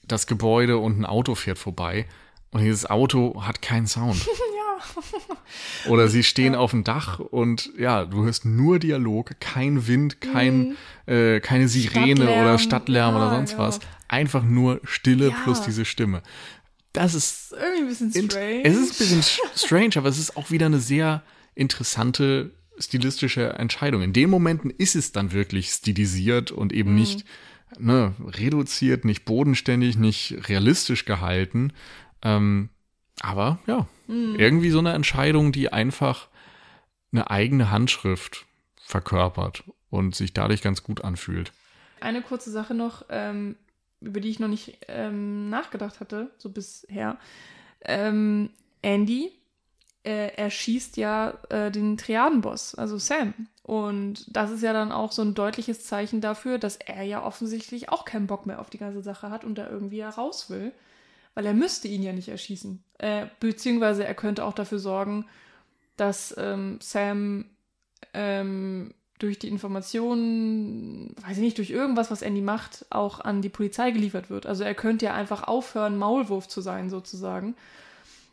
[0.07, 2.05] das Gebäude und ein Auto fährt vorbei
[2.51, 4.25] und dieses Auto hat keinen Sound.
[4.25, 5.91] ja.
[5.91, 6.59] Oder sie stehen ja.
[6.59, 10.75] auf dem Dach und ja, du hörst nur Dialog, kein Wind, kein,
[11.05, 11.13] mhm.
[11.13, 12.41] äh, keine Sirene Stadtlärm.
[12.41, 13.79] oder Stadtlärm ja, oder sonst was.
[14.09, 16.21] Einfach nur Stille plus diese Stimme.
[16.91, 18.63] Das ist irgendwie ein bisschen strange.
[18.63, 21.23] Es ist ein bisschen strange, aber es ist auch wieder eine sehr
[21.55, 24.01] interessante stilistische Entscheidung.
[24.01, 26.99] In den Momenten ist es dann wirklich stilisiert und eben mhm.
[26.99, 27.25] nicht
[27.77, 31.73] ne, reduziert, nicht bodenständig, nicht realistisch gehalten,
[32.23, 32.69] ähm,
[33.21, 34.35] aber ja, mhm.
[34.37, 36.29] irgendwie so eine Entscheidung, die einfach
[37.11, 38.45] eine eigene Handschrift
[38.77, 41.51] verkörpert und sich dadurch ganz gut anfühlt.
[42.01, 43.55] Eine kurze Sache noch, ähm,
[44.01, 47.17] über die ich noch nicht ähm, nachgedacht hatte, so bisher.
[47.81, 48.49] Ähm,
[48.81, 49.31] Andy,
[50.03, 53.33] äh, er schießt ja äh, den Triadenboss, also Sam.
[53.63, 57.89] Und das ist ja dann auch so ein deutliches Zeichen dafür, dass er ja offensichtlich
[57.89, 60.71] auch keinen Bock mehr auf die ganze Sache hat und da irgendwie heraus will
[61.39, 62.83] weil er müsste ihn ja nicht erschießen.
[62.97, 65.25] Äh, beziehungsweise er könnte auch dafür sorgen,
[65.95, 67.45] dass ähm, Sam
[68.13, 73.49] ähm, durch die Informationen, weiß ich nicht, durch irgendwas, was Andy macht, auch an die
[73.49, 74.45] Polizei geliefert wird.
[74.45, 77.55] Also er könnte ja einfach aufhören, Maulwurf zu sein, sozusagen.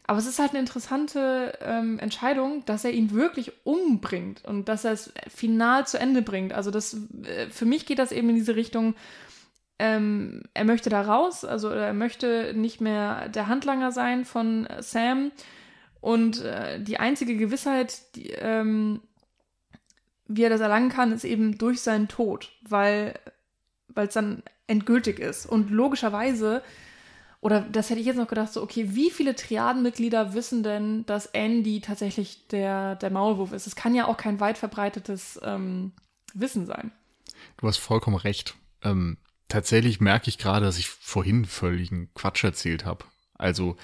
[0.07, 4.85] Aber es ist halt eine interessante ähm, Entscheidung, dass er ihn wirklich umbringt und dass
[4.85, 6.53] er es final zu Ende bringt.
[6.53, 8.95] Also das, äh, für mich geht das eben in diese Richtung,
[9.81, 15.33] ähm, er möchte da raus, also er möchte nicht mehr der Handlanger sein von Sam.
[16.01, 19.01] Und äh, die einzige Gewissheit, die, ähm,
[20.29, 23.15] wie er das erlangen kann, ist eben durch seinen Tod, weil
[23.95, 25.47] es dann endgültig ist.
[25.47, 26.63] Und logischerweise,
[27.41, 31.27] oder das hätte ich jetzt noch gedacht, so, okay, wie viele Triadenmitglieder wissen denn, dass
[31.27, 33.67] Andy tatsächlich der, der Maulwurf ist?
[33.67, 35.93] Es kann ja auch kein weit verbreitetes ähm,
[36.35, 36.93] Wissen sein.
[37.57, 38.57] Du hast vollkommen recht.
[38.83, 39.19] Ähm,
[39.49, 43.05] tatsächlich merke ich gerade, dass ich vorhin völligen Quatsch erzählt habe.
[43.35, 43.77] Also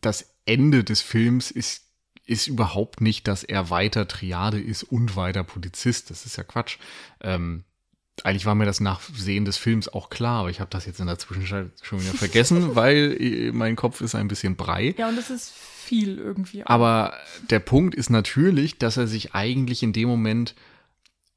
[0.00, 1.87] das Ende des Films ist,
[2.28, 6.10] ist überhaupt nicht, dass er weiter Triade ist und weiter Polizist.
[6.10, 6.78] Das ist ja Quatsch.
[7.22, 7.64] Ähm,
[8.24, 11.00] eigentlich war mir das nach Sehen des Films auch klar, aber ich habe das jetzt
[11.00, 14.94] in der Zwischenzeit schon wieder vergessen, weil äh, mein Kopf ist ein bisschen brei.
[14.98, 16.64] Ja, und das ist viel irgendwie.
[16.64, 16.70] Auch.
[16.70, 17.14] Aber
[17.48, 20.54] der Punkt ist natürlich, dass er sich eigentlich in dem Moment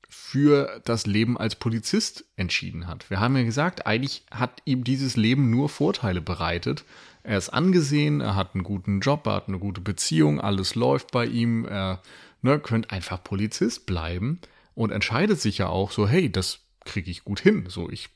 [0.09, 3.09] für das Leben als Polizist entschieden hat.
[3.09, 6.83] Wir haben ja gesagt, eigentlich hat ihm dieses Leben nur Vorteile bereitet.
[7.23, 11.11] Er ist angesehen, er hat einen guten Job, er hat eine gute Beziehung, alles läuft
[11.11, 12.01] bei ihm, er
[12.41, 14.39] ne, könnte einfach Polizist bleiben
[14.73, 17.65] und entscheidet sich ja auch so, hey, das kriege ich gut hin.
[17.67, 18.09] So, ich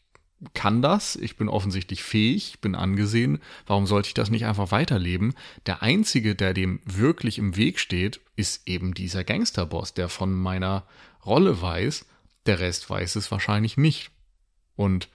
[0.53, 5.33] kann das, ich bin offensichtlich fähig, bin angesehen, warum sollte ich das nicht einfach weiterleben?
[5.65, 10.85] Der Einzige, der dem wirklich im Weg steht, ist eben dieser Gangsterboss, der von meiner
[11.25, 12.05] Rolle weiß,
[12.45, 14.11] der Rest weiß es wahrscheinlich nicht.
[14.75, 15.09] Und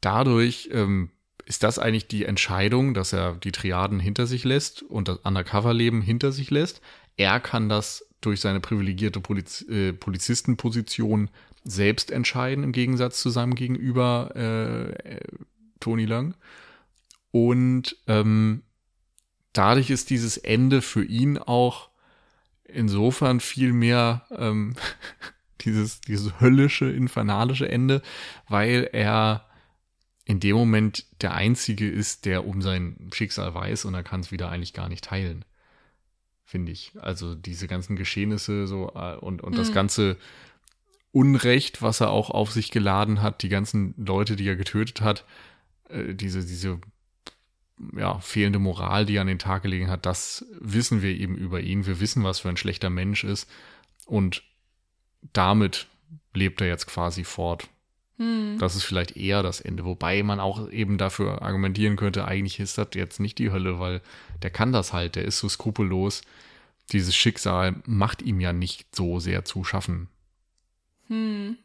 [0.00, 1.10] dadurch ähm,
[1.44, 6.02] ist das eigentlich die Entscheidung, dass er die Triaden hinter sich lässt und das Undercover-Leben
[6.02, 6.80] hinter sich lässt.
[7.16, 11.28] Er kann das durch seine privilegierte Poliz äh, Polizistenposition
[11.64, 15.20] selbst entscheiden, im Gegensatz zu seinem Gegenüber äh,
[15.80, 16.34] Tony Lang.
[17.30, 18.62] Und ähm,
[19.52, 21.90] dadurch ist dieses Ende für ihn auch
[22.64, 24.74] insofern viel mehr ähm,
[25.60, 28.02] dieses, dieses höllische, infernalische Ende,
[28.48, 29.46] weil er
[30.24, 34.30] in dem Moment der Einzige ist, der um sein Schicksal weiß und er kann es
[34.30, 35.44] wieder eigentlich gar nicht teilen.
[36.44, 36.92] Finde ich.
[37.00, 39.56] Also diese ganzen Geschehnisse so äh, und, und mhm.
[39.56, 40.16] das ganze
[41.10, 45.24] Unrecht, was er auch auf sich geladen hat, die ganzen Leute, die er getötet hat,
[45.88, 46.80] äh, diese, diese
[47.96, 51.60] ja, fehlende Moral, die er an den Tag gelegen hat, das wissen wir eben über
[51.60, 51.86] ihn.
[51.86, 53.50] Wir wissen, was für ein schlechter Mensch ist.
[54.06, 54.42] Und
[55.32, 55.88] damit
[56.32, 57.68] lebt er jetzt quasi fort.
[58.18, 58.56] Hm.
[58.58, 62.78] Das ist vielleicht eher das Ende, wobei man auch eben dafür argumentieren könnte, eigentlich ist
[62.78, 64.00] das jetzt nicht die Hölle, weil
[64.42, 66.22] der kann das halt, der ist so skrupellos.
[66.92, 70.08] Dieses Schicksal macht ihm ja nicht so sehr zu schaffen.
[71.08, 71.56] Hm.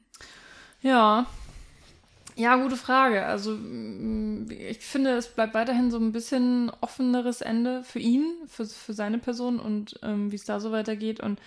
[0.81, 1.25] Ja.
[2.35, 3.25] Ja, gute Frage.
[3.25, 8.65] Also mm, ich finde, es bleibt weiterhin so ein bisschen offeneres Ende für ihn, für,
[8.65, 11.19] für seine Person und ähm, wie es da so weitergeht.
[11.19, 11.39] Und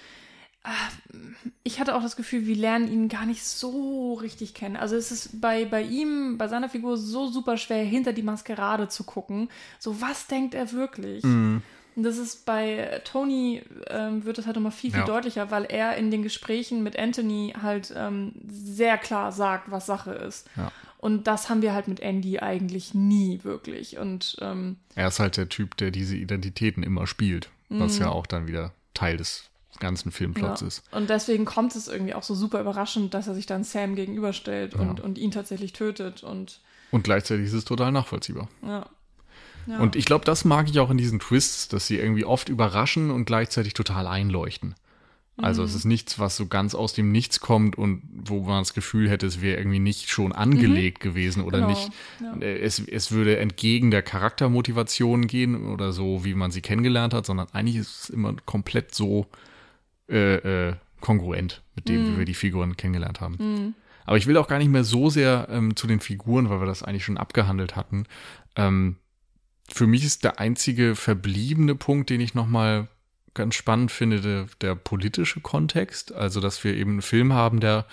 [1.62, 4.76] ich hatte auch das Gefühl, wir lernen ihn gar nicht so richtig kennen.
[4.76, 8.88] Also es ist bei, bei ihm, bei seiner Figur so super schwer, hinter die Maskerade
[8.88, 9.48] zu gucken.
[9.78, 11.24] So, was denkt er wirklich?
[11.24, 11.62] Mhm.
[11.96, 15.06] Und das ist bei Tony, ähm, wird es halt nochmal viel, viel ja.
[15.06, 20.12] deutlicher, weil er in den Gesprächen mit Anthony halt ähm, sehr klar sagt, was Sache
[20.12, 20.48] ist.
[20.56, 20.70] Ja.
[20.98, 23.98] Und das haben wir halt mit Andy eigentlich nie wirklich.
[23.98, 28.04] Und ähm, er ist halt der Typ, der diese Identitäten immer spielt, was mhm.
[28.04, 29.49] ja auch dann wieder Teil des
[29.80, 30.66] ganzen Filmplots ja.
[30.66, 30.82] ist.
[30.92, 34.74] Und deswegen kommt es irgendwie auch so super überraschend, dass er sich dann Sam gegenüberstellt
[34.74, 34.80] ja.
[34.80, 36.22] und, und ihn tatsächlich tötet.
[36.22, 36.60] Und,
[36.90, 38.48] und gleichzeitig ist es total nachvollziehbar.
[38.62, 38.86] Ja.
[39.66, 39.78] ja.
[39.78, 43.10] Und ich glaube, das mag ich auch in diesen Twists, dass sie irgendwie oft überraschen
[43.10, 44.74] und gleichzeitig total einleuchten.
[45.42, 45.68] Also mhm.
[45.68, 49.08] es ist nichts, was so ganz aus dem Nichts kommt und wo man das Gefühl
[49.08, 51.08] hätte, es wäre irgendwie nicht schon angelegt mhm.
[51.08, 51.70] gewesen oder genau.
[51.70, 52.36] nicht, ja.
[52.46, 57.48] Es, es würde entgegen der Charaktermotivation gehen oder so, wie man sie kennengelernt hat, sondern
[57.52, 59.26] eigentlich ist es immer komplett so
[60.10, 62.12] äh, äh, kongruent mit dem, mm.
[62.12, 63.34] wie wir die Figuren kennengelernt haben.
[63.34, 63.74] Mm.
[64.04, 66.66] Aber ich will auch gar nicht mehr so sehr ähm, zu den Figuren, weil wir
[66.66, 68.06] das eigentlich schon abgehandelt hatten.
[68.56, 68.96] Ähm,
[69.68, 72.88] für mich ist der einzige verbliebene Punkt, den ich nochmal
[73.34, 76.12] ganz spannend finde, der, der, politische Kontext.
[76.12, 77.86] Also, dass wir eben einen Film haben, der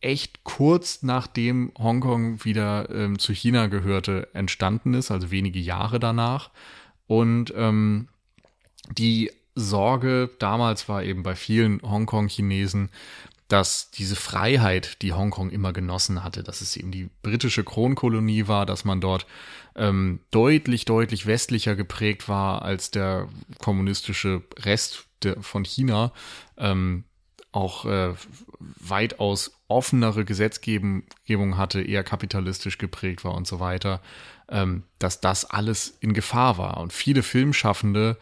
[0.00, 6.50] echt kurz nachdem Hongkong wieder ähm, zu China gehörte, entstanden ist, also wenige Jahre danach.
[7.06, 8.08] Und ähm,
[8.96, 12.90] die Sorge damals war eben bei vielen Hongkong-Chinesen,
[13.48, 18.66] dass diese Freiheit, die Hongkong immer genossen hatte, dass es eben die britische Kronkolonie war,
[18.66, 19.26] dass man dort
[19.74, 23.28] ähm, deutlich, deutlich westlicher geprägt war als der
[23.58, 26.12] kommunistische Rest der, von China,
[26.58, 27.04] ähm,
[27.50, 28.12] auch äh,
[28.58, 34.02] weitaus offenere Gesetzgebung hatte, eher kapitalistisch geprägt war und so weiter,
[34.50, 36.76] ähm, dass das alles in Gefahr war.
[36.78, 38.18] Und viele Filmschaffende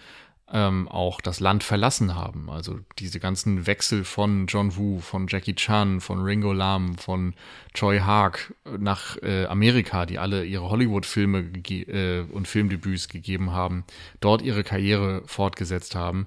[0.53, 2.49] ähm, auch das Land verlassen haben.
[2.51, 7.35] Also diese ganzen Wechsel von John Woo, von Jackie Chan, von Ringo Lam, von
[7.75, 13.85] Choi Haag nach äh, Amerika, die alle ihre Hollywood-Filme äh, und Filmdebüts gegeben haben,
[14.21, 16.27] dort ihre Karriere fortgesetzt haben,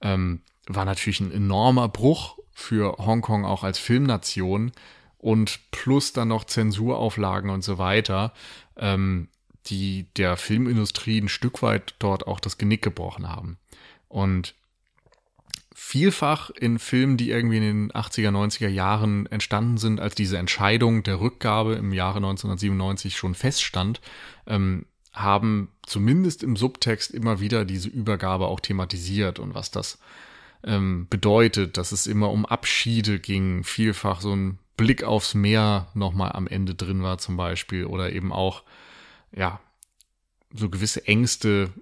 [0.00, 4.72] ähm, war natürlich ein enormer Bruch für Hongkong auch als Filmnation
[5.18, 8.32] und plus dann noch Zensurauflagen und so weiter.
[8.76, 9.28] Ähm,
[9.70, 13.58] die der Filmindustrie ein Stück weit dort auch das Genick gebrochen haben.
[14.08, 14.54] Und
[15.72, 21.02] vielfach in Filmen, die irgendwie in den 80er, 90er Jahren entstanden sind, als diese Entscheidung
[21.02, 24.00] der Rückgabe im Jahre 1997 schon feststand,
[24.46, 29.98] ähm, haben zumindest im Subtext immer wieder diese Übergabe auch thematisiert und was das
[30.62, 36.32] ähm, bedeutet, dass es immer um Abschiede ging, vielfach so ein Blick aufs Meer nochmal
[36.32, 38.62] am Ende drin war zum Beispiel oder eben auch
[39.34, 39.60] ja,
[40.52, 41.72] so gewisse Ängste,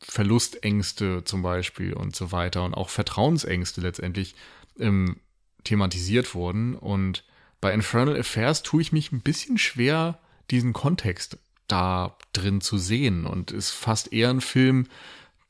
[0.00, 4.34] Verlustängste zum Beispiel und so weiter und auch Vertrauensängste letztendlich
[4.78, 5.20] ähm,
[5.64, 6.74] thematisiert wurden.
[6.74, 7.24] Und
[7.60, 10.20] bei Infernal Affairs tue ich mich ein bisschen schwer,
[10.50, 14.86] diesen Kontext da drin zu sehen und ist fast eher ein Film,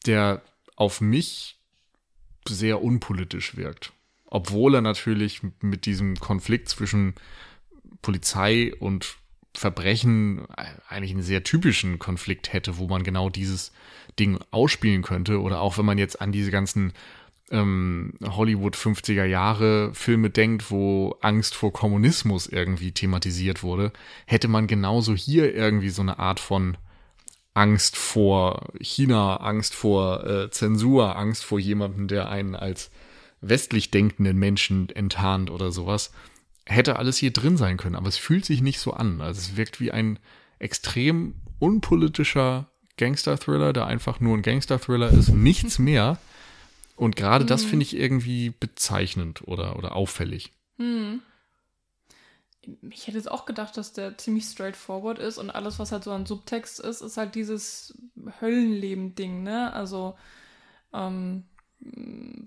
[0.07, 0.43] der
[0.77, 1.59] auf mich
[2.49, 3.93] sehr unpolitisch wirkt.
[4.27, 7.15] Obwohl er natürlich mit diesem Konflikt zwischen
[8.03, 9.17] Polizei und
[9.59, 10.47] Verbrechen
[10.89, 13.73] eigentlich einen sehr typischen Konflikt hätte, wo man genau dieses
[14.19, 15.41] Ding ausspielen könnte.
[15.41, 16.93] Oder auch wenn man jetzt an diese ganzen
[17.51, 23.93] ähm, Hollywood 50er Jahre Filme denkt, wo Angst vor Kommunismus irgendwie thematisiert wurde,
[24.27, 26.77] hätte man genauso hier irgendwie so eine Art von
[27.55, 32.91] Angst vor China, Angst vor äh, Zensur, Angst vor jemandem, der einen als
[33.41, 36.13] westlich denkenden Menschen enttarnt oder sowas
[36.67, 39.21] hätte alles hier drin sein können, aber es fühlt sich nicht so an.
[39.21, 40.19] Also es wirkt wie ein
[40.59, 46.19] extrem unpolitischer Gangster-Thriller, der einfach nur ein Gangster-Thriller ist, nichts mehr.
[46.97, 47.49] Und gerade mhm.
[47.49, 50.53] das finde ich irgendwie bezeichnend oder, oder auffällig.
[50.79, 51.23] Mhm.
[52.91, 56.11] Ich hätte jetzt auch gedacht, dass der ziemlich straightforward ist und alles, was halt so
[56.11, 57.97] ein Subtext ist, ist halt dieses
[58.41, 59.73] Höllenleben-Ding, ne?
[59.73, 60.17] Also,
[60.93, 61.45] ähm,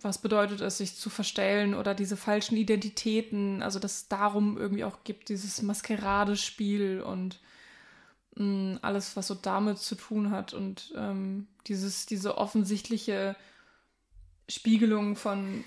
[0.02, 4.84] was bedeutet es, sich zu verstellen oder diese falschen Identitäten, also dass es darum irgendwie
[4.84, 7.40] auch gibt, dieses Maskeradespiel und
[8.36, 13.36] mh, mm, alles, was so damit zu tun hat und ähm, dieses, diese offensichtliche
[14.48, 15.64] Spiegelung von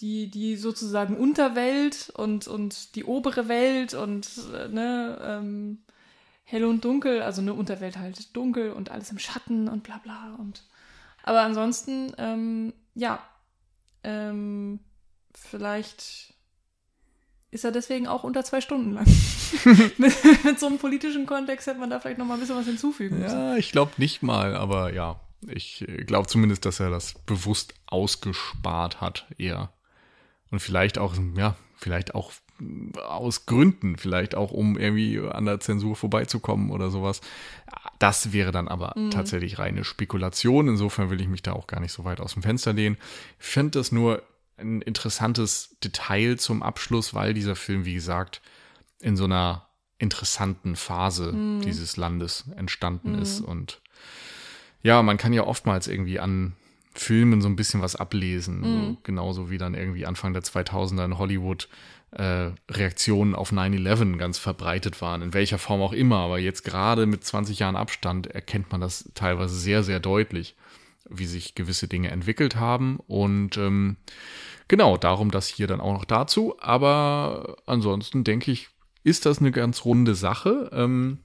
[0.00, 5.78] die, die sozusagen Unterwelt und, und die obere Welt und äh, ne, ähm,
[6.44, 10.36] hell und dunkel, also eine Unterwelt halt dunkel und alles im Schatten und bla bla
[10.38, 10.62] und
[11.26, 13.18] aber ansonsten, ähm, ja,
[14.04, 14.78] ähm,
[15.34, 16.32] vielleicht
[17.50, 19.06] ist er deswegen auch unter zwei Stunden lang.
[19.98, 19.98] mit,
[20.44, 23.18] mit, so einem politischen Kontext hätte man da vielleicht noch mal ein bisschen was hinzufügen
[23.18, 23.38] müssen.
[23.38, 29.00] Ja, ich glaube nicht mal, aber ja, ich glaube zumindest, dass er das bewusst ausgespart
[29.00, 29.72] hat, eher.
[30.52, 32.32] Und vielleicht auch, ja, vielleicht auch
[33.06, 37.20] aus Gründen, vielleicht auch um irgendwie an der Zensur vorbeizukommen oder sowas.
[37.98, 39.10] Das wäre dann aber mhm.
[39.10, 40.68] tatsächlich reine Spekulation.
[40.68, 42.96] Insofern will ich mich da auch gar nicht so weit aus dem Fenster lehnen.
[43.38, 44.22] Ich finde das nur
[44.58, 48.40] ein interessantes Detail zum Abschluss, weil dieser Film, wie gesagt,
[49.00, 49.66] in so einer
[49.98, 51.60] interessanten Phase mhm.
[51.60, 53.22] dieses Landes entstanden mhm.
[53.22, 53.40] ist.
[53.40, 53.80] Und
[54.82, 56.54] ja, man kann ja oftmals irgendwie an
[56.94, 58.60] Filmen so ein bisschen was ablesen.
[58.60, 58.96] Mhm.
[59.02, 61.68] Genauso wie dann irgendwie Anfang der 2000er in Hollywood
[62.12, 66.18] äh, Reaktionen auf 9-11 ganz verbreitet waren, in welcher Form auch immer.
[66.18, 70.56] Aber jetzt gerade mit 20 Jahren Abstand erkennt man das teilweise sehr, sehr deutlich,
[71.08, 72.98] wie sich gewisse Dinge entwickelt haben.
[73.06, 73.96] Und ähm,
[74.68, 76.56] genau, darum das hier dann auch noch dazu.
[76.60, 78.68] Aber ansonsten denke ich,
[79.02, 80.70] ist das eine ganz runde Sache.
[80.72, 81.18] Ähm,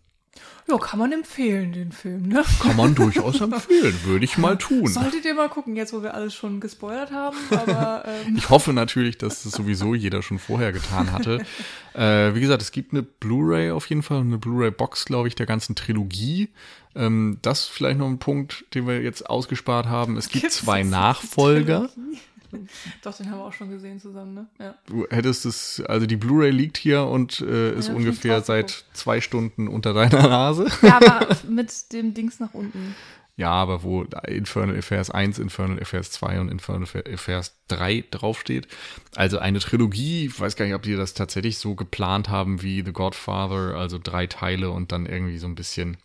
[0.71, 2.43] ja, kann man empfehlen, den Film, ne?
[2.61, 4.87] Kann man durchaus empfehlen, würde ich mal tun.
[4.87, 8.03] Solltet ihr mal gucken, jetzt wo wir alles schon gespoilert haben, aber.
[8.11, 8.35] Ähm.
[8.35, 11.45] Ich hoffe natürlich, dass das sowieso jeder schon vorher getan hatte.
[11.93, 15.45] äh, wie gesagt, es gibt eine Blu-ray auf jeden Fall, eine Blu-ray-Box, glaube ich, der
[15.45, 16.49] ganzen Trilogie.
[16.95, 20.17] Ähm, das ist vielleicht noch ein Punkt, den wir jetzt ausgespart haben.
[20.17, 21.89] Es gibt Gibt's zwei Nachfolger.
[21.93, 22.19] Trilogie?
[23.03, 24.47] Doch, den haben wir auch schon gesehen zusammen, ne?
[24.59, 24.75] Ja.
[24.85, 29.21] Du hättest es, also die Blu-ray liegt hier und äh, ist ja, ungefähr seit zwei
[29.21, 30.67] Stunden unter deiner Nase.
[30.81, 32.95] Ja, aber mit dem Dings nach unten.
[33.37, 38.67] Ja, aber wo Infernal Affairs 1, Infernal Affairs 2 und Infernal Affairs 3 draufsteht.
[39.15, 42.83] Also eine Trilogie, ich weiß gar nicht, ob die das tatsächlich so geplant haben wie
[42.83, 45.97] The Godfather, also drei Teile und dann irgendwie so ein bisschen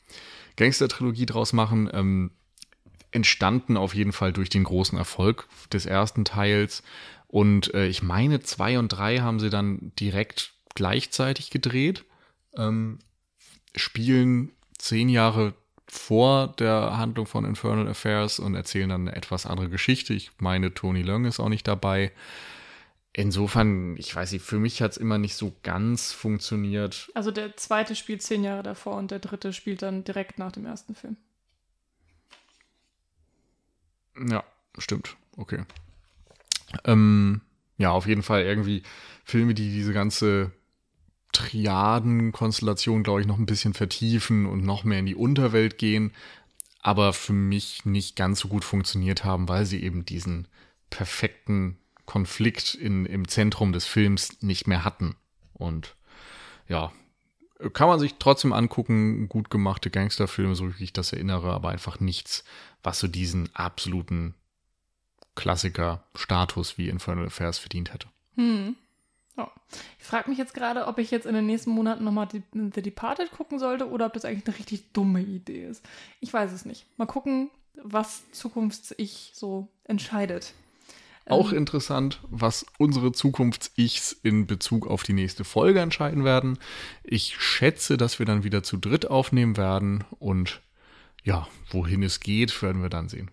[0.56, 1.90] Gangster-Trilogie draus machen.
[1.93, 2.31] Ähm,
[3.16, 6.84] entstanden auf jeden Fall durch den großen Erfolg des ersten Teils.
[7.26, 12.05] Und äh, ich meine, zwei und drei haben sie dann direkt gleichzeitig gedreht.
[12.56, 13.01] Ähm,
[13.74, 15.55] spielen zehn Jahre
[15.88, 20.14] vor der Handlung von Infernal Affairs und erzählen dann eine etwas andere Geschichte.
[20.14, 22.12] Ich meine, Tony Leung ist auch nicht dabei.
[23.12, 27.10] Insofern, ich weiß nicht, für mich hat es immer nicht so ganz funktioniert.
[27.14, 30.66] Also der zweite spielt zehn Jahre davor und der dritte spielt dann direkt nach dem
[30.66, 31.16] ersten Film.
[34.28, 34.44] Ja,
[34.78, 35.16] stimmt.
[35.36, 35.64] Okay.
[36.84, 37.40] Ähm,
[37.78, 38.82] ja, auf jeden Fall irgendwie
[39.24, 40.52] Filme, die diese ganze
[41.32, 46.12] Triaden-Konstellation, glaube ich, noch ein bisschen vertiefen und noch mehr in die Unterwelt gehen,
[46.80, 50.48] aber für mich nicht ganz so gut funktioniert haben, weil sie eben diesen
[50.88, 55.16] perfekten Konflikt in, im Zentrum des Films nicht mehr hatten.
[55.52, 55.97] Und
[56.68, 56.93] ja,
[57.73, 62.01] kann man sich trotzdem angucken, gut gemachte Gangsterfilme, so wie ich das erinnere, aber einfach
[62.01, 62.45] nichts,
[62.83, 64.35] was so diesen absoluten
[65.35, 68.09] Klassiker-Status wie Infernal Affairs verdient hätte.
[68.37, 68.77] Hm.
[69.37, 69.47] Oh.
[69.99, 73.31] Ich frage mich jetzt gerade, ob ich jetzt in den nächsten Monaten nochmal The Departed
[73.33, 75.85] gucken sollte oder ob das eigentlich eine richtig dumme Idee ist.
[76.20, 76.87] Ich weiß es nicht.
[76.97, 80.55] Mal gucken, was Zukunfts-Ich so entscheidet.
[81.28, 81.59] Auch ähm.
[81.59, 86.59] interessant, was unsere Zukunfts-Ichs in Bezug auf die nächste Folge entscheiden werden.
[87.03, 90.61] Ich schätze, dass wir dann wieder zu dritt aufnehmen werden und
[91.24, 93.31] ja, wohin es geht, werden wir dann sehen.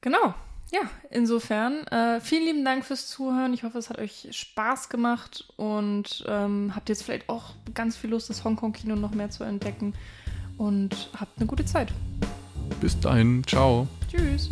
[0.00, 0.34] Genau.
[0.72, 3.54] Ja, insofern, äh, vielen lieben Dank fürs Zuhören.
[3.54, 8.10] Ich hoffe, es hat euch Spaß gemacht und ähm, habt jetzt vielleicht auch ganz viel
[8.10, 9.94] Lust, das Hongkong-Kino noch mehr zu entdecken.
[10.58, 11.92] Und habt eine gute Zeit.
[12.80, 13.86] Bis dahin, ciao.
[14.10, 14.48] Tschüss.